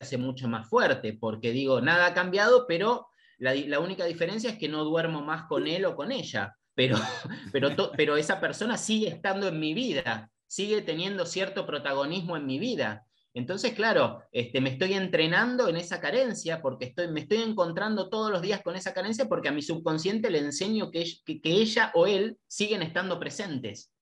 [0.00, 4.68] hace mucho más fuerte, porque digo, nada ha cambiado, pero la, única diferencia es que
[4.68, 6.56] no duermo más con él o con ella.
[6.74, 6.96] Pero,
[7.52, 12.58] pero, pero esa persona sigue estando en mi vida sigue teniendo cierto protagonismo en mi
[12.58, 13.04] vida.
[13.34, 18.32] Entonces, claro, este, me estoy entrenando en esa carencia porque estoy, me estoy encontrando todos
[18.32, 22.06] los días con esa carencia porque a mi subconsciente le enseño que, que, ella o
[22.06, 23.92] él siguen estando presentes.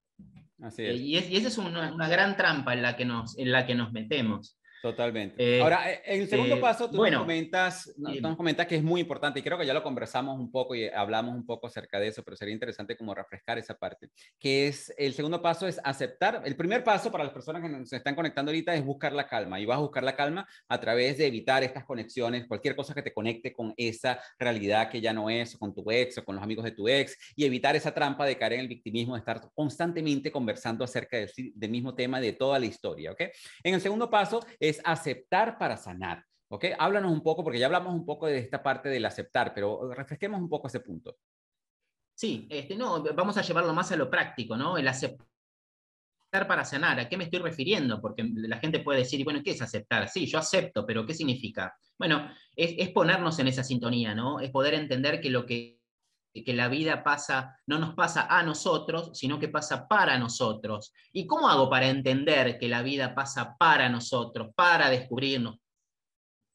[0.59, 0.99] Así es.
[0.99, 3.91] Y, esa es una, una, gran trampa en la que nos, en la que nos
[3.91, 4.56] metemos.
[4.81, 5.57] Totalmente.
[5.57, 8.83] Eh, Ahora, eh, en el segundo eh, paso, tú nos, comentas, nos comentas que es
[8.83, 11.99] muy importante, y creo que ya lo conversamos un poco y hablamos un poco acerca
[11.99, 14.09] de eso, pero sería interesante como refrescar esa parte,
[14.39, 17.95] que es, el segundo paso es aceptar, el primer paso para las personas que se
[17.95, 21.17] están conectando ahorita es buscar la calma, y vas a buscar la calma a través
[21.17, 25.29] de evitar estas conexiones, cualquier cosa que te conecte con esa realidad que ya no
[25.29, 27.93] es, o con tu ex, o con los amigos de tu ex, y evitar esa
[27.93, 32.21] trampa de caer en el victimismo, de estar constantemente conversando acerca del, del mismo tema
[32.21, 33.21] de toda la historia, ¿ok?
[33.63, 36.25] En el segundo paso es aceptar para sanar.
[36.49, 36.65] ¿Ok?
[36.79, 40.39] Háblanos un poco, porque ya hablamos un poco de esta parte del aceptar, pero refresquemos
[40.39, 41.17] un poco ese punto.
[42.15, 44.77] Sí, este, no, vamos a llevarlo más a lo práctico, ¿no?
[44.77, 45.27] El aceptar
[46.47, 46.99] para sanar.
[46.99, 48.01] ¿A qué me estoy refiriendo?
[48.01, 50.07] Porque la gente puede decir, bueno, ¿qué es aceptar?
[50.09, 51.75] Sí, yo acepto, pero ¿qué significa?
[51.97, 54.39] Bueno, es, es ponernos en esa sintonía, ¿no?
[54.39, 55.76] Es poder entender que lo que
[56.43, 60.93] que la vida pasa, no nos pasa a nosotros, sino que pasa para nosotros.
[61.11, 65.57] ¿Y cómo hago para entender que la vida pasa para nosotros, para descubrirnos,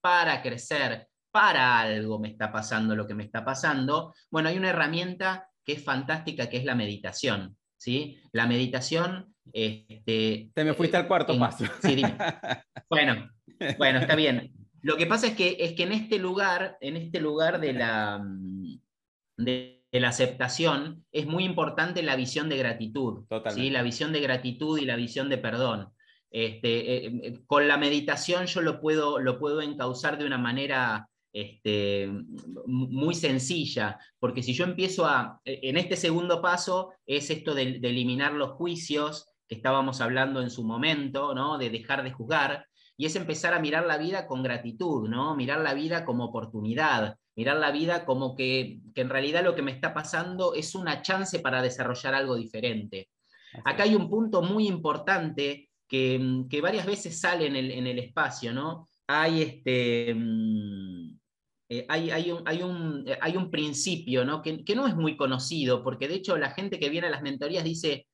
[0.00, 4.14] para crecer, para algo me está pasando lo que me está pasando?
[4.30, 7.56] Bueno, hay una herramienta que es fantástica, que es la meditación.
[7.82, 8.20] ¿sí?
[8.32, 9.34] La meditación...
[9.52, 11.64] Este, Te me fuiste al cuarto paso.
[11.82, 12.16] Sí, dime.
[12.88, 13.30] Bueno,
[13.78, 14.52] bueno, está bien.
[14.82, 18.22] Lo que pasa es que, es que en este lugar, en este lugar de la
[19.44, 23.26] de, la aceptación, es muy importante la visión de gratitud.
[23.54, 23.68] ¿sí?
[23.68, 25.92] La visión de gratitud y la visión de perdón.
[26.30, 31.10] Este, eh, eh, con la meditación yo lo puedo, lo puedo encauzar de una manera
[31.30, 32.10] este,
[32.66, 37.88] muy sencilla, porque si yo empiezo a, en este segundo paso, es esto de, de,
[37.90, 41.58] eliminar los juicios que estábamos hablando en su momento, ¿no?
[41.58, 42.66] de dejar de juzgar,
[42.96, 45.34] y es empezar a mirar la vida con gratitud, ¿no?
[45.36, 49.72] mirar la vida como oportunidad, mirar la vida como que, en realidad lo que me
[49.72, 53.08] está pasando es una chance para desarrollar algo diferente.
[53.64, 58.88] Acá hay un punto muy importante que, varias veces sale en el, espacio, ¿no?
[59.06, 61.18] Hay, este, mm,
[61.68, 64.40] eh, hay, un, hay, un, hay, un, principio ¿no?
[64.40, 67.64] Que, no es muy conocido, porque de hecho la gente que viene a las mentorías
[67.64, 68.06] dice,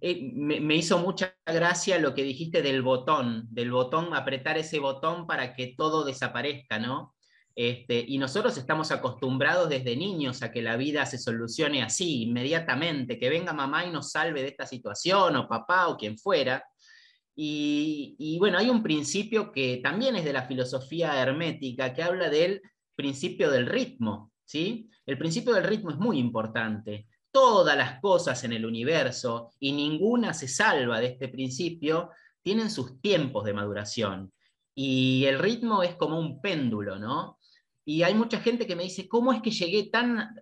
[0.00, 4.80] eh, me, me, hizo mucha gracia lo que dijiste del botón, del botón, apretar ese
[4.80, 7.14] botón para que todo desaparezca, ¿no?
[7.62, 13.18] Este, y nosotros estamos acostumbrados desde niños a que la vida se solucione así, inmediatamente,
[13.18, 16.64] que venga mamá y nos salve de esta situación, o papá, o quien fuera.
[17.36, 22.62] Y, bueno, hay un principio que también es de la filosofía hermética, que habla del
[22.94, 24.32] principio del ritmo.
[24.46, 24.88] ¿sí?
[25.04, 27.08] El principio del ritmo es muy importante.
[27.30, 32.08] Todas las cosas en el universo, y ninguna se salva de este principio,
[32.40, 34.32] tienen sus tiempos de maduración.
[34.74, 37.36] Y el ritmo es como un péndulo, ¿no?
[37.90, 40.36] Y hay mucha gente que me dice, ¿cómo es que llegué tan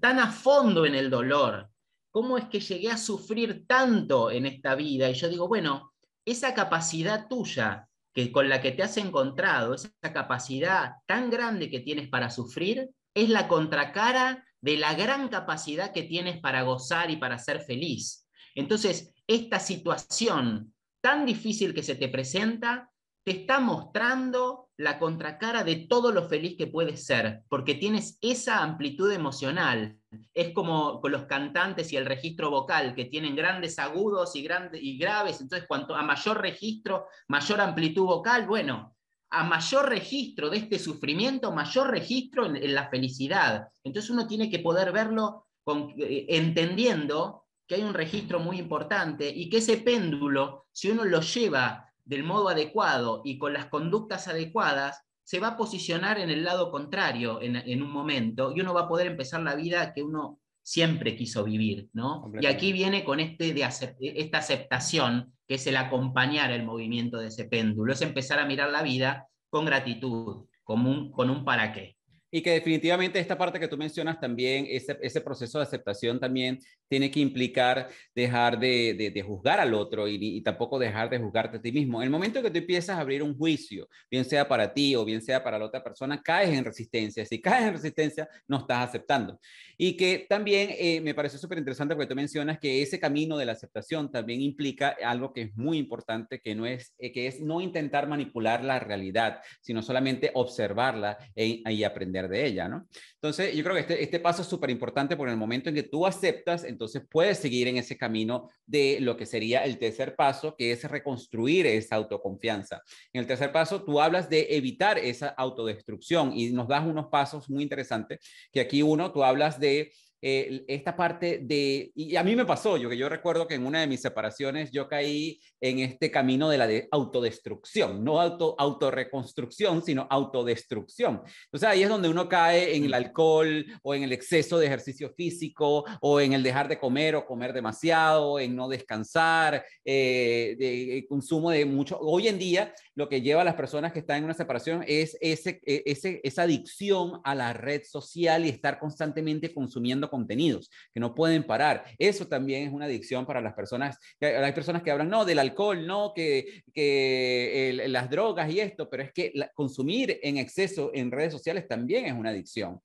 [0.00, 1.70] tan a fondo en el dolor?
[2.10, 5.08] ¿Cómo es que llegué a sufrir tanto en esta vida?
[5.08, 5.92] Y yo digo, bueno,
[6.24, 11.78] esa capacidad tuya que con la que te has encontrado, esa capacidad tan grande que
[11.78, 17.16] tienes para sufrir, es la contracara de la gran capacidad que tienes para gozar y
[17.16, 18.26] para ser feliz.
[18.56, 22.87] Entonces, esta situación tan difícil que se te presenta
[23.28, 28.62] te está mostrando la contracara de todo lo feliz que puedes ser, porque tienes esa
[28.62, 29.98] amplitud emocional.
[30.32, 34.82] Es como con los cantantes y el registro vocal, que tienen grandes agudos y, grandes,
[34.82, 38.96] y graves, entonces cuanto a mayor registro, mayor amplitud vocal, bueno,
[39.28, 43.68] a mayor registro de este sufrimiento, mayor registro en, la felicidad.
[43.84, 49.28] Entonces uno tiene que poder verlo con, eh, entendiendo que hay un registro muy importante
[49.28, 54.28] y que ese péndulo, si uno lo lleva del modo adecuado y con las conductas
[54.28, 58.82] adecuadas, se va a posicionar en el lado contrario en, un momento y uno va
[58.82, 62.32] a poder empezar la vida que uno siempre quiso vivir, ¿no?
[62.40, 63.68] Y aquí viene con este de
[64.00, 68.70] esta aceptación, que es el acompañar el movimiento de ese péndulo, es empezar a mirar
[68.70, 71.96] la vida con gratitud, con un, con un para qué.
[72.30, 76.58] Y que definitivamente esta parte que tú mencionas también, ese, ese proceso de aceptación también
[76.88, 81.58] tiene que implicar dejar de, de, juzgar al otro y, y, tampoco dejar de juzgarte
[81.58, 82.00] a ti mismo.
[82.00, 85.04] En el momento que tú empiezas a abrir un juicio, bien sea para ti o
[85.04, 87.24] bien sea para la otra persona, caes en resistencia.
[87.26, 89.38] Si caes en resistencia, no estás aceptando.
[89.76, 93.46] Y que también eh, me parece súper interesante porque tú mencionas que ese camino de
[93.46, 97.40] la aceptación también implica algo que es muy importante, que, no es, eh, que es
[97.40, 102.88] no intentar manipular la realidad, sino solamente observarla e, y aprender de ella, ¿no?
[103.14, 105.74] Entonces, yo creo que este, este paso es súper importante porque en el momento en
[105.74, 110.14] que tú aceptas, entonces puedes seguir en ese camino de lo que sería el tercer
[110.14, 112.82] paso, que es reconstruir esa autoconfianza.
[113.12, 117.50] En el tercer paso, tú hablas de evitar esa autodestrucción y nos das unos pasos
[117.50, 118.20] muy interesantes,
[118.52, 119.90] que aquí uno, tú hablas de
[120.20, 123.64] eh, esta parte de, y a mí me pasó, yo que yo recuerdo que en
[123.64, 128.56] una de mis separaciones yo caí en este camino de la de autodestrucción, no auto,
[128.58, 131.22] autorreconstrucción, sino autodestrucción.
[131.44, 135.10] Entonces ahí es donde uno cae en el alcohol o en el exceso de ejercicio
[135.14, 141.06] físico o en el dejar de comer o comer demasiado, en no descansar, eh, de,
[141.08, 141.98] consumo de mucho.
[142.00, 145.16] Hoy en día lo que lleva a las personas que están en una separación es
[145.20, 150.98] ese, e, ese, esa adicción a la red social y estar constantemente consumiendo contenidos que
[150.98, 151.84] no pueden parar.
[151.96, 153.96] Eso también es una adicción para las personas.
[154.20, 159.04] Hay personas que hablan, no, del alcohol, no, que, que las drogas y esto, pero
[159.04, 162.80] es que consumir en exceso en redes sociales también es una adicción,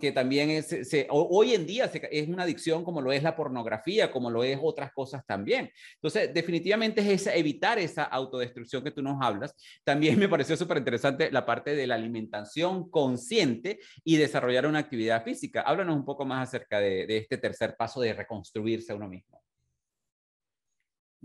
[0.00, 0.68] que también es,
[1.10, 4.92] hoy en día es una adicción como lo es la pornografía, como lo es otras
[4.92, 5.72] cosas también.
[5.94, 9.55] Entonces, definitivamente es evitar esa autodestrucción que tú nos hablas.
[9.84, 15.24] También me pareció súper interesante la parte de la alimentación consciente y desarrollar una actividad
[15.24, 15.62] física.
[15.62, 19.42] Háblanos un poco más acerca de, de este tercer paso de reconstruirse a uno mismo.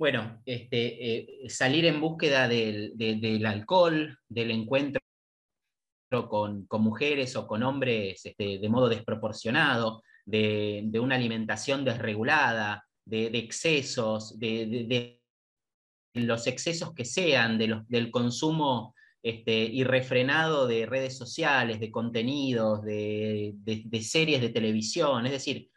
[0.01, 4.99] Bueno, este, eh, salir en búsqueda del, alcohol, del encuentro
[6.27, 14.39] con, mujeres o con hombres este, de modo desproporcionado, de, una alimentación desregulada, de, excesos,
[14.39, 15.20] de,
[16.13, 18.93] los excesos que sean, del consumo
[19.23, 23.53] este, irrefrenado de redes sociales, de contenidos, de,
[24.01, 25.69] series de televisión, es decir,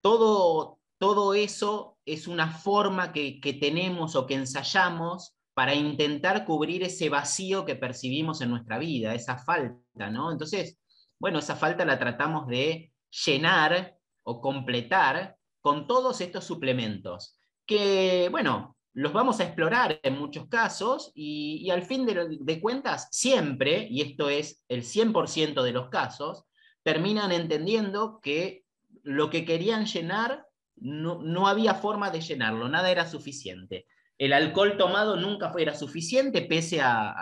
[0.00, 7.08] todo, todo eso es una forma que, tenemos o que ensayamos para intentar cubrir ese
[7.08, 10.30] vacío que percibimos en nuestra vida, esa falta, ¿no?
[10.30, 10.78] Entonces,
[11.18, 12.92] bueno, esa falta la tratamos de
[13.26, 20.46] llenar o completar con todos estos suplementos, que, bueno, los vamos a explorar en muchos
[20.46, 26.44] casos y, al fin de, cuentas, siempre, y esto es el 100% de los casos,
[26.84, 28.64] terminan entendiendo que
[29.02, 33.86] lo que querían llenar no, había forma de llenarlo, nada era suficiente.
[34.16, 37.12] El alcohol tomado nunca fue, era suficiente, pese a,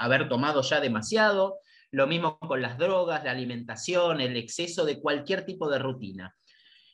[0.00, 1.58] haber tomado ya demasiado.
[1.90, 6.34] Lo mismo con las drogas, la alimentación, el exceso de cualquier tipo de rutina.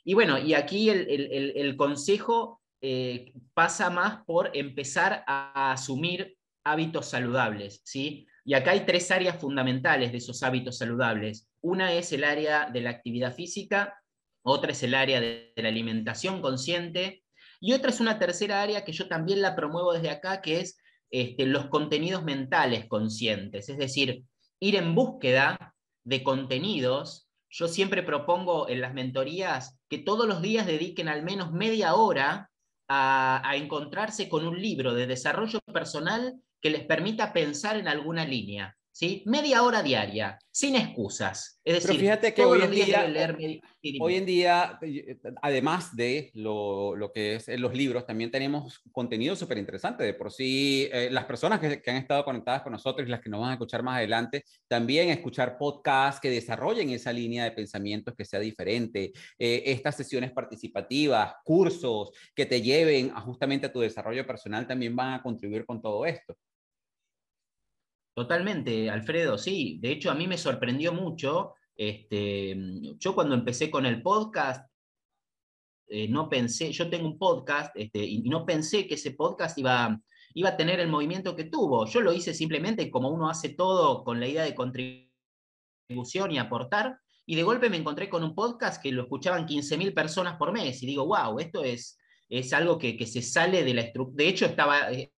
[0.04, 7.80] Y bueno, y aquí el, consejo eh, pasa más por empezar a asumir hábitos saludables,
[7.82, 8.26] ¿sí?
[8.44, 11.48] Y acá hay tres áreas fundamentales de esos hábitos saludables.
[11.62, 13.98] Una es el área de la actividad física,
[14.42, 17.24] otra es el área de, la alimentación consciente
[17.58, 20.76] Y otra es una tercera área que yo también la promuevo desde acá, que es
[21.10, 24.24] este, los contenidos mentales conscientes, es decir,
[24.60, 27.30] ir en búsqueda de contenidos.
[27.48, 32.50] Yo siempre propongo en las mentorías que todos los días dediquen al menos media hora
[32.88, 38.76] a, encontrarse con un libro de desarrollo personal que les permita pensar en alguna línea.
[38.94, 39.24] ¿Sí?
[39.26, 41.60] Media hora diaria, sin excusas.
[41.64, 43.60] Es decir, fíjate que hoy en, día, leer
[44.00, 44.78] hoy en día,
[45.42, 50.04] además de lo, lo, que es los libros, también tenemos contenido súper interesante.
[50.04, 53.20] De por sí, eh, las personas que, que, han estado conectadas con nosotros y las
[53.20, 57.50] que nos van a escuchar más adelante, también escuchar podcasts que desarrollen esa línea de
[57.50, 63.72] pensamientos que sea diferente, eh, estas sesiones participativas, cursos que te lleven a, justamente a
[63.72, 66.36] tu desarrollo personal también van a contribuir con todo esto.
[68.14, 69.78] Totalmente, Alfredo, sí.
[69.80, 71.54] De hecho, a mí me sorprendió mucho.
[71.76, 72.56] Este,
[72.96, 74.70] yo cuando empecé con el podcast,
[75.88, 80.00] eh, no pensé, yo tengo un podcast este, y no pensé que ese podcast iba,
[80.34, 81.86] iba a tener el movimiento que tuvo.
[81.86, 85.10] Yo lo hice simplemente como uno hace todo con la idea de contribución
[86.30, 86.98] y aportar.
[87.26, 90.82] Y de golpe me encontré con un podcast que lo escuchaban 15.000 personas por mes
[90.82, 91.98] y digo, wow, esto es,
[92.28, 94.24] es algo que, que se sale de la estructura.
[94.24, 95.13] De hecho, estaba, eh,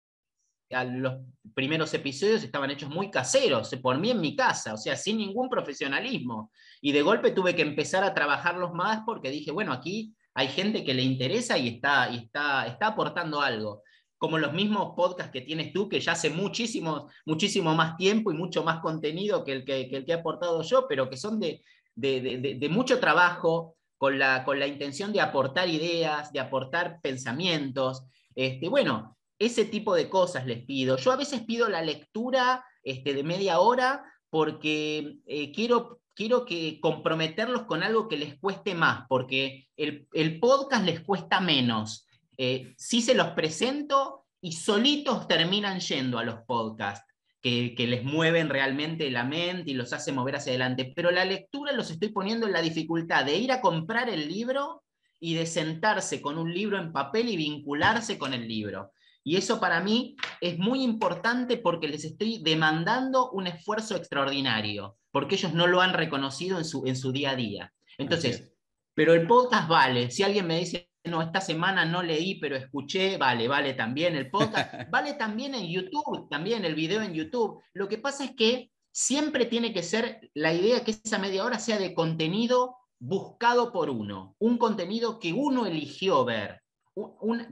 [0.82, 1.20] los
[1.54, 5.48] primeros episodios estaban hechos muy caseros, por mí en mi casa, o sea, sin ningún
[5.48, 6.50] profesionalismo.
[6.80, 10.82] Y de golpe tuve que empezar a trabajarlos más porque dije, bueno, aquí hay gente
[10.82, 13.82] que le interesa y está, y está, está aportando algo.
[14.18, 18.34] Como los mismos podcasts que tienes tú, que ya hace muchísimo, muchísimo más tiempo y
[18.34, 21.62] mucho más contenido que el que, el que he aportado yo, pero que son de,
[21.94, 28.04] de, de, mucho trabajo, con la, con la intención de aportar ideas, de aportar pensamientos.
[28.34, 30.96] Este, bueno, ese tipo de cosas les pido.
[30.96, 36.80] Yo a veces pido la lectura este, de media hora porque eh, quiero, quiero que
[36.80, 42.06] comprometerlos con algo que les cueste más, porque el, podcast les cuesta menos.
[42.36, 47.10] Eh, si se los presento y solitos terminan yendo a los podcasts.
[47.40, 50.94] Que, que, les mueven realmente la mente y los hace mover hacia adelante.
[50.96, 54.82] Pero la lectura los estoy poniendo en la dificultad de ir a comprar el libro
[55.20, 58.92] y de sentarse con un libro en papel y vincularse con el libro.
[59.26, 65.36] Y eso para mí es muy importante porque les estoy demandando un esfuerzo extraordinario, porque
[65.36, 67.72] ellos no lo han reconocido en su, en su día a día.
[67.96, 68.52] Entonces,
[68.94, 70.10] pero el podcast vale.
[70.10, 74.30] Si alguien me dice, no, esta semana no leí, pero escuché, vale, vale también el
[74.30, 77.62] podcast, vale también en YouTube, también el video en YouTube.
[77.72, 81.58] Lo que pasa es que siempre tiene que ser la idea que esa media hora
[81.58, 86.60] sea de contenido buscado por uno, un contenido que uno eligió ver.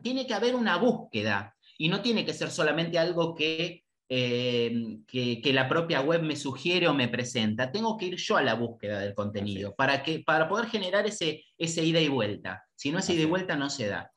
[0.03, 5.53] tiene que haber una búsqueda y no tiene que ser solamente algo que, eh, que,
[5.53, 7.73] la propia web me sugiere o me presenta.
[7.73, 11.45] Tengo que ir yo a la búsqueda del contenido para, que, para poder generar ese,
[11.57, 12.63] ese ida y vuelta.
[12.75, 14.11] Si no es ida y vuelta, no se da.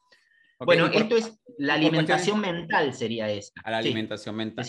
[0.60, 3.54] bueno, esto es la alimentación mental, sería esa.
[3.64, 4.66] A la alimentación mental.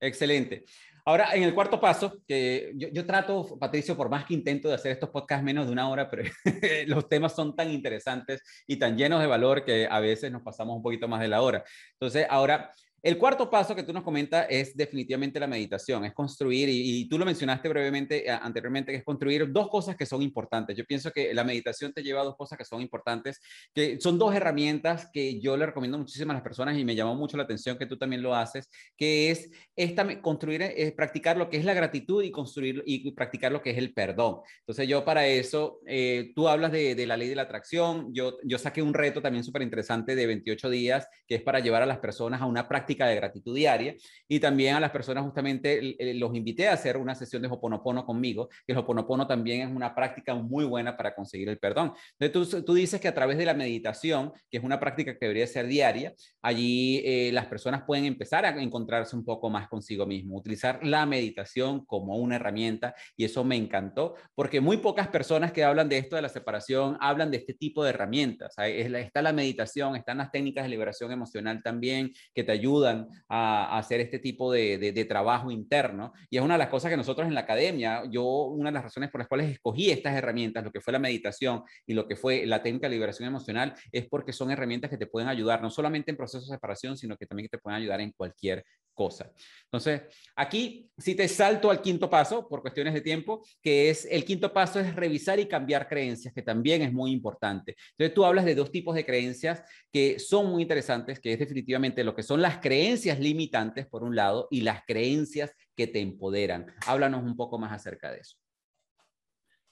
[0.00, 0.64] Excelente.
[1.06, 4.92] Ahora, en el cuarto paso, que yo, trato, Patricio, por más que intento de hacer
[4.92, 6.22] estos podcasts menos de una hora, pero
[6.86, 10.76] los temas son tan interesantes y tan llenos de valor que a veces nos pasamos
[10.76, 11.62] un poquito más de la hora.
[11.92, 12.70] Entonces, ahora
[13.04, 17.18] el cuarto paso que tú nos comentas es definitivamente la meditación, es construir, y, tú
[17.18, 20.74] lo mencionaste brevemente eh, anteriormente, que es construir dos cosas que son importantes.
[20.74, 23.42] Yo pienso que la meditación te lleva a dos cosas que son importantes,
[23.74, 27.14] que son dos herramientas que yo le recomiendo muchísimo a las personas y me llamó
[27.14, 31.50] mucho la atención que tú también lo haces, que es esta, construir, es practicar lo
[31.50, 34.38] que es la gratitud y construir y practicar lo que es el perdón.
[34.60, 38.38] Entonces yo para eso, eh, tú hablas de, de, la ley de la atracción, yo,
[38.44, 41.86] yo saqué un reto también súper interesante de 28 días, que es para llevar a
[41.86, 43.94] las personas a una práctica de gratitud diaria
[44.28, 48.48] y también a las personas justamente los invité a hacer una sesión de Hoponopono conmigo,
[48.66, 51.92] que el Hoponopono también es una práctica muy buena para conseguir el perdón.
[52.18, 55.26] Entonces tú, tú dices que a través de la meditación, que es una práctica que
[55.26, 60.06] debería ser diaria, allí eh, las personas pueden empezar a encontrarse un poco más consigo
[60.06, 65.52] mismo, utilizar la meditación como una herramienta y eso me encantó porque muy pocas personas
[65.52, 68.54] que hablan de esto de la separación hablan de este tipo de herramientas.
[68.58, 74.00] Está la meditación, están las técnicas de liberación emocional también que te ayudan a, hacer
[74.00, 76.12] este tipo de, trabajo interno.
[76.30, 78.84] Y es una de las cosas que nosotros en la academia, yo, una de las
[78.84, 82.16] razones por las cuales escogí estas herramientas, lo que fue la meditación y lo que
[82.16, 85.70] fue la técnica de liberación emocional, es porque son herramientas que te pueden ayudar, no
[85.70, 88.64] solamente en procesos de separación, sino que también te pueden ayudar en cualquier
[88.94, 89.32] cosa.
[89.64, 90.02] Entonces,
[90.36, 94.52] aquí si te salto al quinto paso por cuestiones de tiempo, que es el quinto
[94.52, 97.76] paso es revisar y cambiar creencias, que también es muy importante.
[97.90, 99.62] Entonces, tú hablas de dos tipos de creencias
[99.92, 104.14] que son muy interesantes, que es definitivamente lo que son las creencias limitantes, por un
[104.14, 106.72] lado, y las creencias que te empoderan.
[106.86, 108.36] Háblanos un poco más acerca de eso.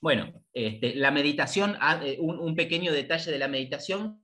[0.00, 4.20] Bueno, este, la meditación, ah, eh, un, un pequeño detalle de la meditación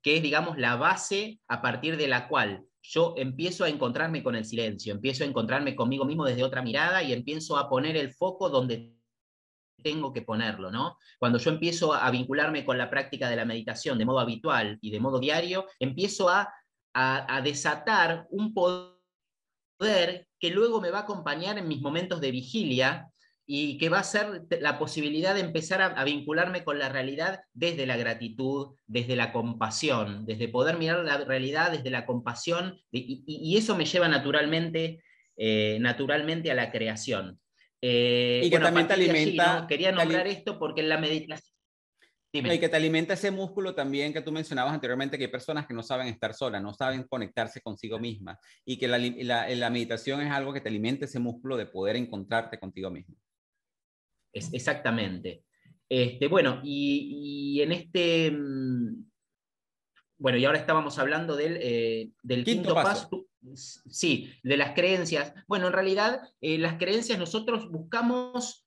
[0.00, 4.36] que es, digamos, la base a partir de la cual yo empiezo a encontrarme con
[4.36, 8.12] el silencio, empiezo a encontrarme conmigo mismo desde otra mirada y empiezo a poner el
[8.12, 8.94] foco donde
[9.82, 10.98] tengo que ponerlo, ¿no?
[11.18, 14.90] Cuando yo empiezo a vincularme con la práctica de la meditación de modo habitual y
[14.90, 16.52] de modo diario, empiezo a,
[16.92, 23.10] a, desatar un poder que luego me va a acompañar en mis momentos de vigilia
[23.46, 27.86] y que va a ser la posibilidad de empezar a, vincularme con la realidad desde
[27.86, 33.76] la gratitud, desde la compasión, desde poder mirar la realidad desde la compasión, y, eso
[33.76, 35.02] me lleva naturalmente,
[35.36, 37.38] eh, naturalmente a la creación.
[37.82, 39.66] Eh, y que también te alimenta.
[39.68, 41.52] Quería nombrar esto porque en la meditación.
[42.32, 45.74] Y que te alimenta ese músculo también que tú mencionabas anteriormente, que hay personas que
[45.74, 50.32] no saben estar solas, no saben conectarse consigo mismas, y que la, la meditación es
[50.32, 53.14] algo que te alimenta ese músculo de poder encontrarte contigo mismo
[54.34, 55.44] exactamente.
[55.88, 58.30] Este, bueno, y, en este...
[58.30, 59.04] Mm,
[60.18, 63.26] bueno, y ahora estábamos hablando del, eh, del quinto, paso.
[63.54, 65.34] Sí, de las creencias.
[65.46, 68.66] Bueno, en realidad eh, las creencias nosotros buscamos,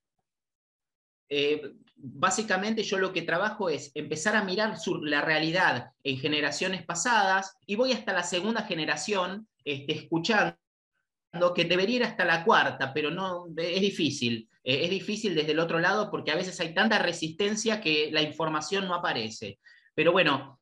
[1.29, 7.57] eh, básicamente yo lo que trabajo es empezar a mirar la realidad en generaciones pasadas
[7.65, 10.57] y voy hasta la segunda generación este, escuchando
[11.55, 14.47] que debería ir hasta la cuarta, pero no, es difícil.
[14.67, 18.21] Eh, es difícil desde el otro lado porque a veces hay tanta resistencia que la
[18.21, 19.59] información no aparece.
[19.95, 20.59] Pero bueno,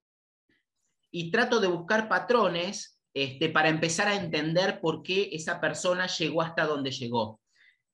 [1.09, 6.43] y trato de buscar patrones este, para empezar a entender por qué esa persona llegó
[6.43, 7.41] hasta donde llegó.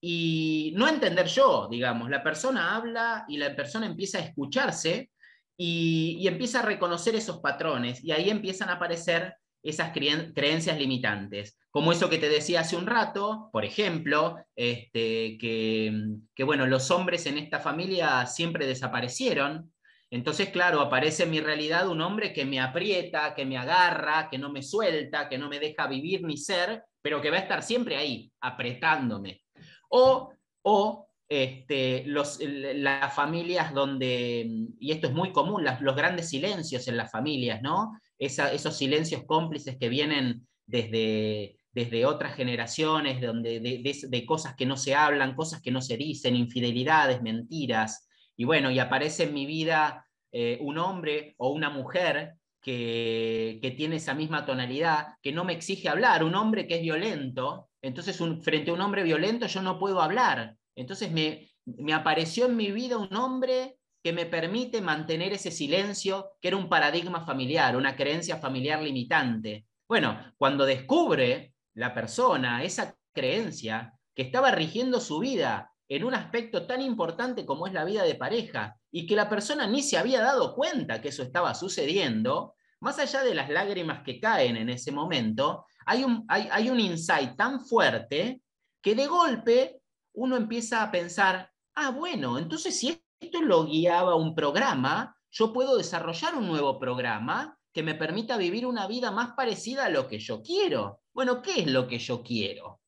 [0.01, 5.11] Y no entender yo, digamos, la persona habla y la persona empieza a escucharse
[5.55, 11.57] y, y empieza a reconocer esos patrones y ahí empiezan a aparecer esas creencias limitantes,
[11.69, 17.25] como eso que te decía hace un rato, por ejemplo, este, que, bueno, los hombres
[17.25, 19.71] en esta familia siempre desaparecieron,
[20.09, 24.37] entonces, claro, aparece en mi realidad un hombre que me aprieta, que me agarra, que
[24.37, 27.63] no me suelta, que no me deja vivir ni ser, pero que va a estar
[27.63, 29.41] siempre ahí, apretándome.
[29.89, 30.33] O,
[30.63, 34.45] o este, los, las familias donde,
[34.77, 37.93] y esto es muy común, los grandes silencios en las familias, ¿no?
[38.21, 44.93] Esos silencios cómplices que vienen desde, desde otras generaciones, donde, de, cosas que no se
[44.93, 48.07] hablan, cosas que no se dicen, infidelidades, mentiras.
[48.37, 53.95] Y bueno, y aparece en mi vida eh, un hombre o una mujer que, tiene
[53.95, 57.69] esa misma tonalidad, que no me exige hablar, un hombre que es violento.
[57.81, 60.55] Entonces, frente a un hombre violento yo no puedo hablar.
[60.75, 66.31] Entonces me, me apareció en mi vida un hombre que me permite mantener ese silencio,
[66.41, 69.67] que era un paradigma familiar, una creencia familiar limitante.
[69.87, 76.65] Bueno, cuando descubre la persona esa creencia que estaba rigiendo su vida en un aspecto
[76.65, 80.21] tan importante como es la vida de pareja, y que la persona ni se había
[80.21, 84.91] dado cuenta que eso estaba sucediendo, más allá de las lágrimas que caen en ese
[84.91, 88.41] momento, hay un, hay, hay un insight tan fuerte
[88.81, 89.81] que de golpe
[90.13, 95.77] uno empieza a pensar, ah, bueno, entonces si esto lo guiaba un programa, yo puedo
[95.77, 100.19] desarrollar un nuevo programa que me permita vivir una vida más parecida a lo que
[100.19, 101.01] yo quiero.
[101.13, 102.81] Bueno, ¿qué es lo que yo quiero?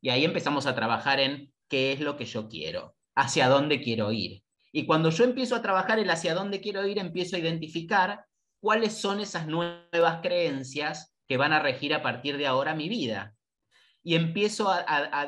[0.00, 4.10] Y ahí empezamos a trabajar en qué es lo que yo quiero, hacia dónde quiero
[4.10, 4.42] ir.
[4.72, 8.24] Y cuando yo empiezo a trabajar en hacia dónde quiero ir, empiezo a identificar
[8.60, 13.36] cuáles son esas nuevas creencias que van a regir a partir de ahora mi vida.
[14.02, 14.72] Y empiezo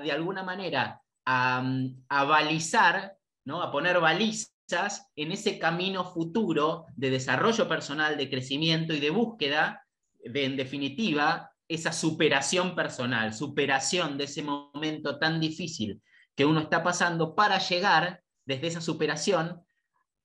[0.02, 1.62] de alguna manera a,
[2.08, 3.15] a balizar
[3.54, 9.86] a poner balizas en ese camino futuro de desarrollo personal, de crecimiento y de búsqueda,
[10.18, 16.02] de, en definitiva, esa superación personal, superación de ese momento tan difícil
[16.34, 19.62] que uno está pasando para llegar desde esa superación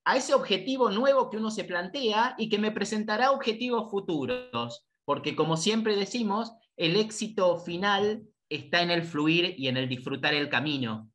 [0.04, 5.36] a ese objetivo nuevo que uno se plantea y que me presentará objetivos futuros, porque
[5.36, 10.48] como siempre decimos, el éxito final está en el fluir y en el disfrutar el
[10.48, 11.11] camino.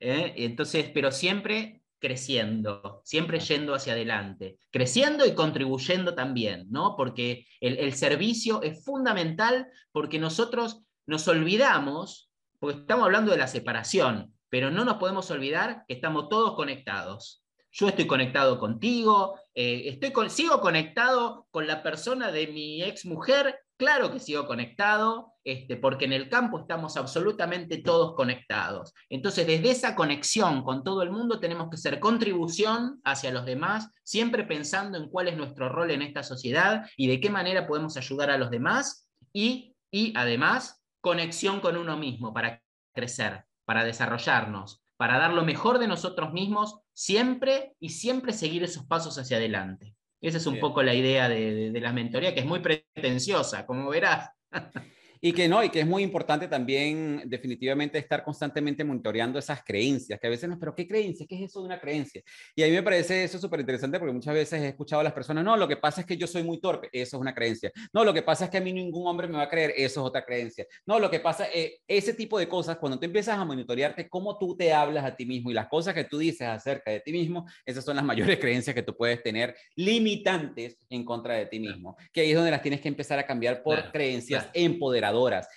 [0.00, 0.34] ¿Eh?
[0.36, 6.96] Entonces, pero siempre creciendo, siempre yendo hacia adelante, creciendo y contribuyendo también, ¿no?
[6.96, 14.34] Porque el, servicio es fundamental porque nosotros nos olvidamos, porque estamos hablando de la separación,
[14.48, 17.44] pero no nos podemos olvidar que estamos todos conectados.
[17.70, 23.60] Yo estoy conectado contigo, eh, estoy sigo conectado con la persona de mi ex mujer
[23.80, 28.92] Claro que sigo conectado, este, porque en el campo estamos absolutamente todos conectados.
[29.08, 33.88] Entonces, desde esa conexión con todo el mundo tenemos que hacer contribución hacia los demás,
[34.04, 37.96] siempre pensando en cuál es nuestro rol en esta sociedad y de qué manera podemos
[37.96, 42.62] ayudar a los demás y, y además conexión con uno mismo para
[42.94, 48.84] crecer, para desarrollarnos, para dar lo mejor de nosotros mismos siempre y siempre seguir esos
[48.84, 49.96] pasos hacia adelante.
[50.20, 53.88] Esa es un poco la idea de, de la mentoría, que es muy pretenciosa, como
[53.88, 54.30] verás.
[55.22, 60.18] Y que no, y que es muy importante también definitivamente estar constantemente monitoreando esas creencias,
[60.18, 61.26] que a veces no, pero ¿qué creencia?
[61.28, 62.22] ¿Qué es eso de una creencia?
[62.56, 65.12] Y a mí me parece eso súper interesante porque muchas veces he escuchado a las
[65.12, 67.70] personas, no, lo que pasa es que yo soy muy torpe, eso es una creencia.
[67.92, 70.00] No, lo que pasa es que a mí ningún hombre me va a creer, eso
[70.00, 70.66] es otra creencia.
[70.86, 74.38] No, lo que pasa, eh, ese tipo de cosas, cuando tú empiezas a monitorearte cómo
[74.38, 77.12] tú te hablas a ti mismo y las cosas que tú dices acerca de ti
[77.12, 81.60] mismo, esas son las mayores creencias que tú puedes tener limitantes en contra de ti
[81.60, 85.09] mismo, que ahí es donde las tienes que empezar a cambiar por creencias empoderadas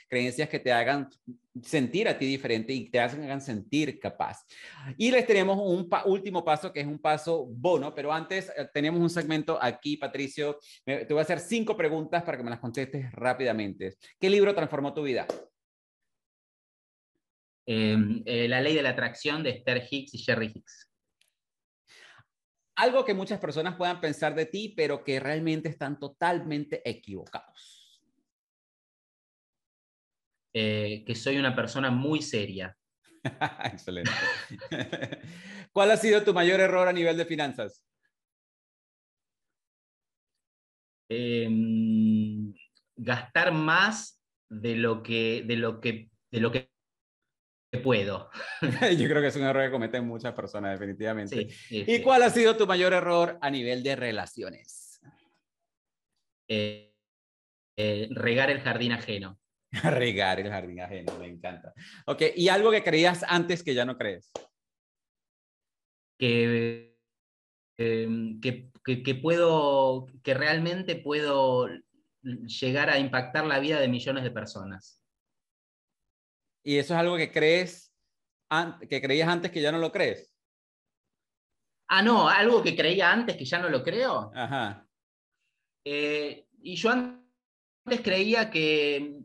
[0.08, 1.10] creencias que te hagan
[1.62, 4.46] sentir a ti diferente y te hagan sentir capaz.
[4.98, 9.02] Y les tenemos un último paso que es un paso bono, pero antes eh, tenemos
[9.02, 10.58] un segmento aquí, Patricio.
[10.86, 13.96] te voy a hacer cinco preguntas para que me las contestes rápidamente.
[14.20, 15.28] ¿Qué libro transformó tu vida?
[17.66, 20.90] Em, eh, la ley de la atracción de Esther Hicks y Jerry Hicks.
[22.76, 27.83] Algo que muchas personas puedan pensar de ti, pero que realmente están totalmente equivocados.
[30.54, 32.78] Eh, que soy una persona muy seria.
[33.66, 34.12] Excelente.
[35.72, 37.84] ¿Cuál ha sido tu mayor error a nivel de finanzas?
[41.10, 42.54] Em,
[42.96, 46.70] gastar más de lo que, de lo que, de lo que
[47.84, 48.30] puedo.
[48.98, 51.48] Yo creo que es un error que cometen muchas personas, definitivamente.
[51.70, 55.02] ¿Y cuál ha sido tu mayor error a nivel de relaciones?
[56.48, 56.94] Eh,
[57.78, 59.40] eh, regar el jardín ajeno.
[59.84, 61.74] Regar el jardín ajeno, me encanta.
[62.06, 64.32] Ok, ¿y algo que creías antes que ya no crees?
[66.20, 66.96] Que,
[67.78, 71.68] em, que, que, puedo, que realmente puedo
[72.22, 75.02] llegar a impactar la vida de millones de personas.
[76.64, 77.92] ¿Y eso es algo que crees,
[78.88, 80.32] que creías antes que ya no lo crees?
[81.88, 84.32] Ah, no, algo que creía antes que ya no lo creo.
[84.36, 84.88] Ajá.
[85.84, 89.20] Eh, y yo antes creía que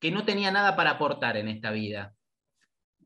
[0.00, 2.14] que no tenía nada para aportar en esta vida.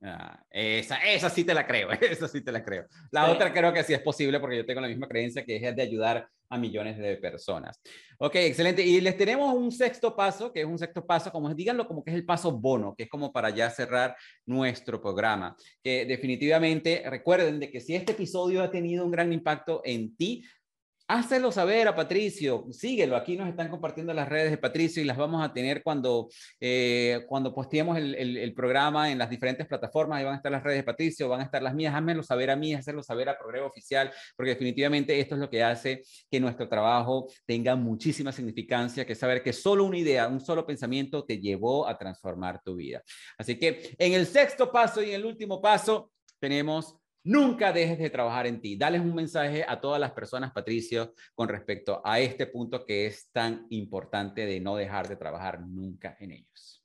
[0.05, 2.87] Ah, esa, esa sí te la creo, esa sí te la creo.
[3.13, 5.77] La otra creo que sí es posible porque yo tengo la misma creencia que es
[5.77, 7.81] de ayudar a millones de personas.
[8.19, 8.85] Ok, excelente.
[8.85, 12.11] Y les tenemos un sexto paso, que es un sexto paso, como díganlo como que
[12.11, 14.15] es el paso bono, que es como para ya cerrar
[14.45, 15.57] nuestro programa.
[15.83, 20.45] Que definitivamente recuerden de que si este episodio ha tenido un gran impacto en ti,
[21.15, 23.17] Hácelo saber a Patricio, síguelo.
[23.17, 27.21] Aquí nos están compartiendo las redes de Patricio y las vamos a tener cuando, eh,
[27.29, 30.19] cuando posteemos el, programa en las diferentes plataformas.
[30.19, 31.95] Ahí van a estar las redes de Patricio, van a estar las mías.
[31.95, 35.63] Házmelo saber a mí, hacerlo saber a Progreso Oficial, porque definitivamente esto es lo que
[35.63, 40.65] hace que nuestro trabajo tenga muchísima significancia, que saber que solo una idea, un solo
[40.65, 43.03] pensamiento te llevó a transformar tu vida.
[43.37, 46.11] Así que en el sexto paso y en el último paso
[46.41, 48.77] tenemos Nunca dejes de trabajar en ti.
[48.77, 53.31] Dales un mensaje a todas las personas, Patricio, con respecto a este punto que es
[53.31, 56.85] tan importante de no dejar de trabajar nunca en ellos.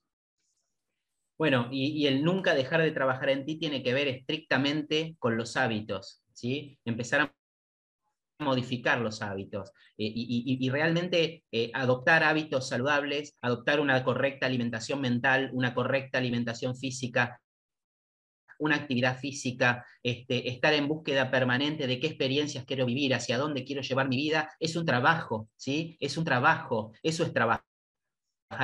[1.38, 5.56] Bueno, y, el nunca dejar de trabajar en ti tiene que ver estrictamente con los
[5.56, 6.80] hábitos, ¿sí?
[6.84, 7.36] Empezar a
[8.40, 15.50] modificar los hábitos eh, y, realmente eh, adoptar hábitos saludables, adoptar una correcta alimentación mental,
[15.54, 17.40] una correcta alimentación física,
[18.60, 23.64] una actividad física, este, estar en búsqueda permanente de qué experiencias quiero vivir, hacia dónde
[23.64, 25.98] quiero llevar mi vida, es un trabajo, ¿sí?
[26.00, 27.64] Es un trabajo, eso es trabajar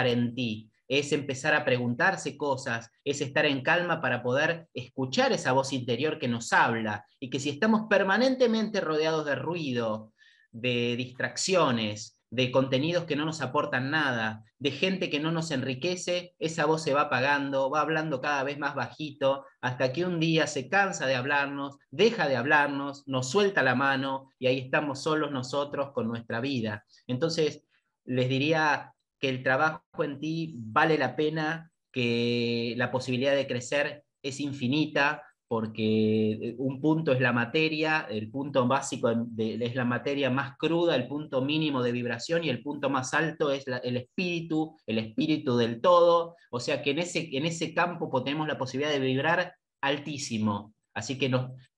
[0.05, 5.51] en ti, es empezar a preguntarse cosas, es estar en calma para poder escuchar esa
[5.51, 10.13] voz interior que nos habla y que si estamos permanentemente rodeados de ruido,
[10.51, 16.33] de distracciones, de contenidos que no nos aportan nada, de gente que no nos enriquece,
[16.39, 20.47] esa voz se va apagando, va hablando cada vez más bajito, hasta que un día
[20.47, 25.31] se cansa de hablarnos, deja de hablarnos, nos suelta la mano y ahí estamos solos
[25.31, 26.83] nosotros con nuestra vida.
[27.05, 27.65] Entonces,
[28.03, 34.05] les diría que el trabajo en ti vale la pena, que la posibilidad de crecer
[34.23, 35.21] es infinita,
[35.53, 40.95] porque eh, un punto es la materia, el punto básico es la materia más cruda,
[40.95, 45.55] el punto mínimo de vibración y el punto más alto es el espíritu, el espíritu
[45.55, 49.53] del todo, o sea que en ese, en ese campo tenemos la posibilidad de vibrar
[49.79, 51.31] altísimo, así que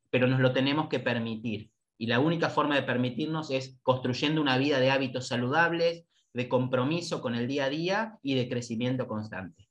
[0.10, 1.70] pero nos lo tenemos que permitir.
[1.98, 7.20] Y la única forma de permitirnos es construyendo una vida de hábitos saludables, de compromiso
[7.20, 9.65] con el día a día y de crecimiento constante.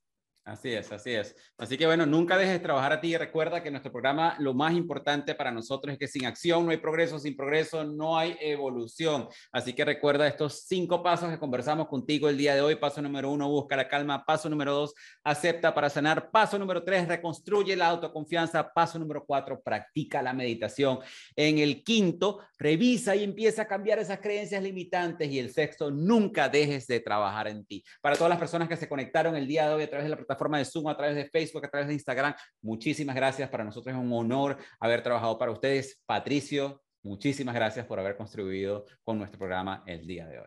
[0.45, 1.35] Así es, así es.
[1.57, 4.53] Así que bueno, nunca dejes de trabajar a ti y recuerda que nuestro programa lo
[4.53, 8.37] más importante para nosotros es que sin acción no hay progreso, sin progreso no hay
[8.39, 9.27] evolución.
[9.53, 12.77] Así que recuerda estos cinco pasos que conversamos contigo el día de hoy.
[12.77, 14.23] Paso número uno, busca la calma.
[14.27, 16.31] Paso número dos, acepta para sanar.
[16.31, 18.71] Paso número tres, reconstruye la autoconfianza.
[18.71, 20.99] Paso número cuatro, practica la meditación.
[21.37, 25.31] En el quinto, revisa y empieza a cambiar esas creencias limitantes.
[25.31, 27.83] Y el sexto, nunca dejes de trabajar en ti.
[28.03, 30.17] Para todas las personas que se conectaron el día de hoy a través de la
[30.17, 32.35] plataforma plataforma de Zoom, a través de Facebook, a través de Instagram.
[32.63, 33.49] Muchísimas gracias.
[33.49, 36.03] Para nosotros es un honor haber trabajado para ustedes.
[36.05, 40.47] Patricio, muchísimas gracias por haber contribuido con nuestro programa el día de hoy.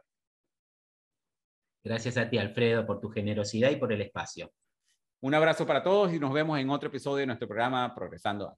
[1.84, 4.52] Gracias a ti, Alfredo, por tu generosidad y por el espacio.
[5.22, 8.58] Un abrazo para todos y nos vemos en otro episodio de nuestro programa Progresando.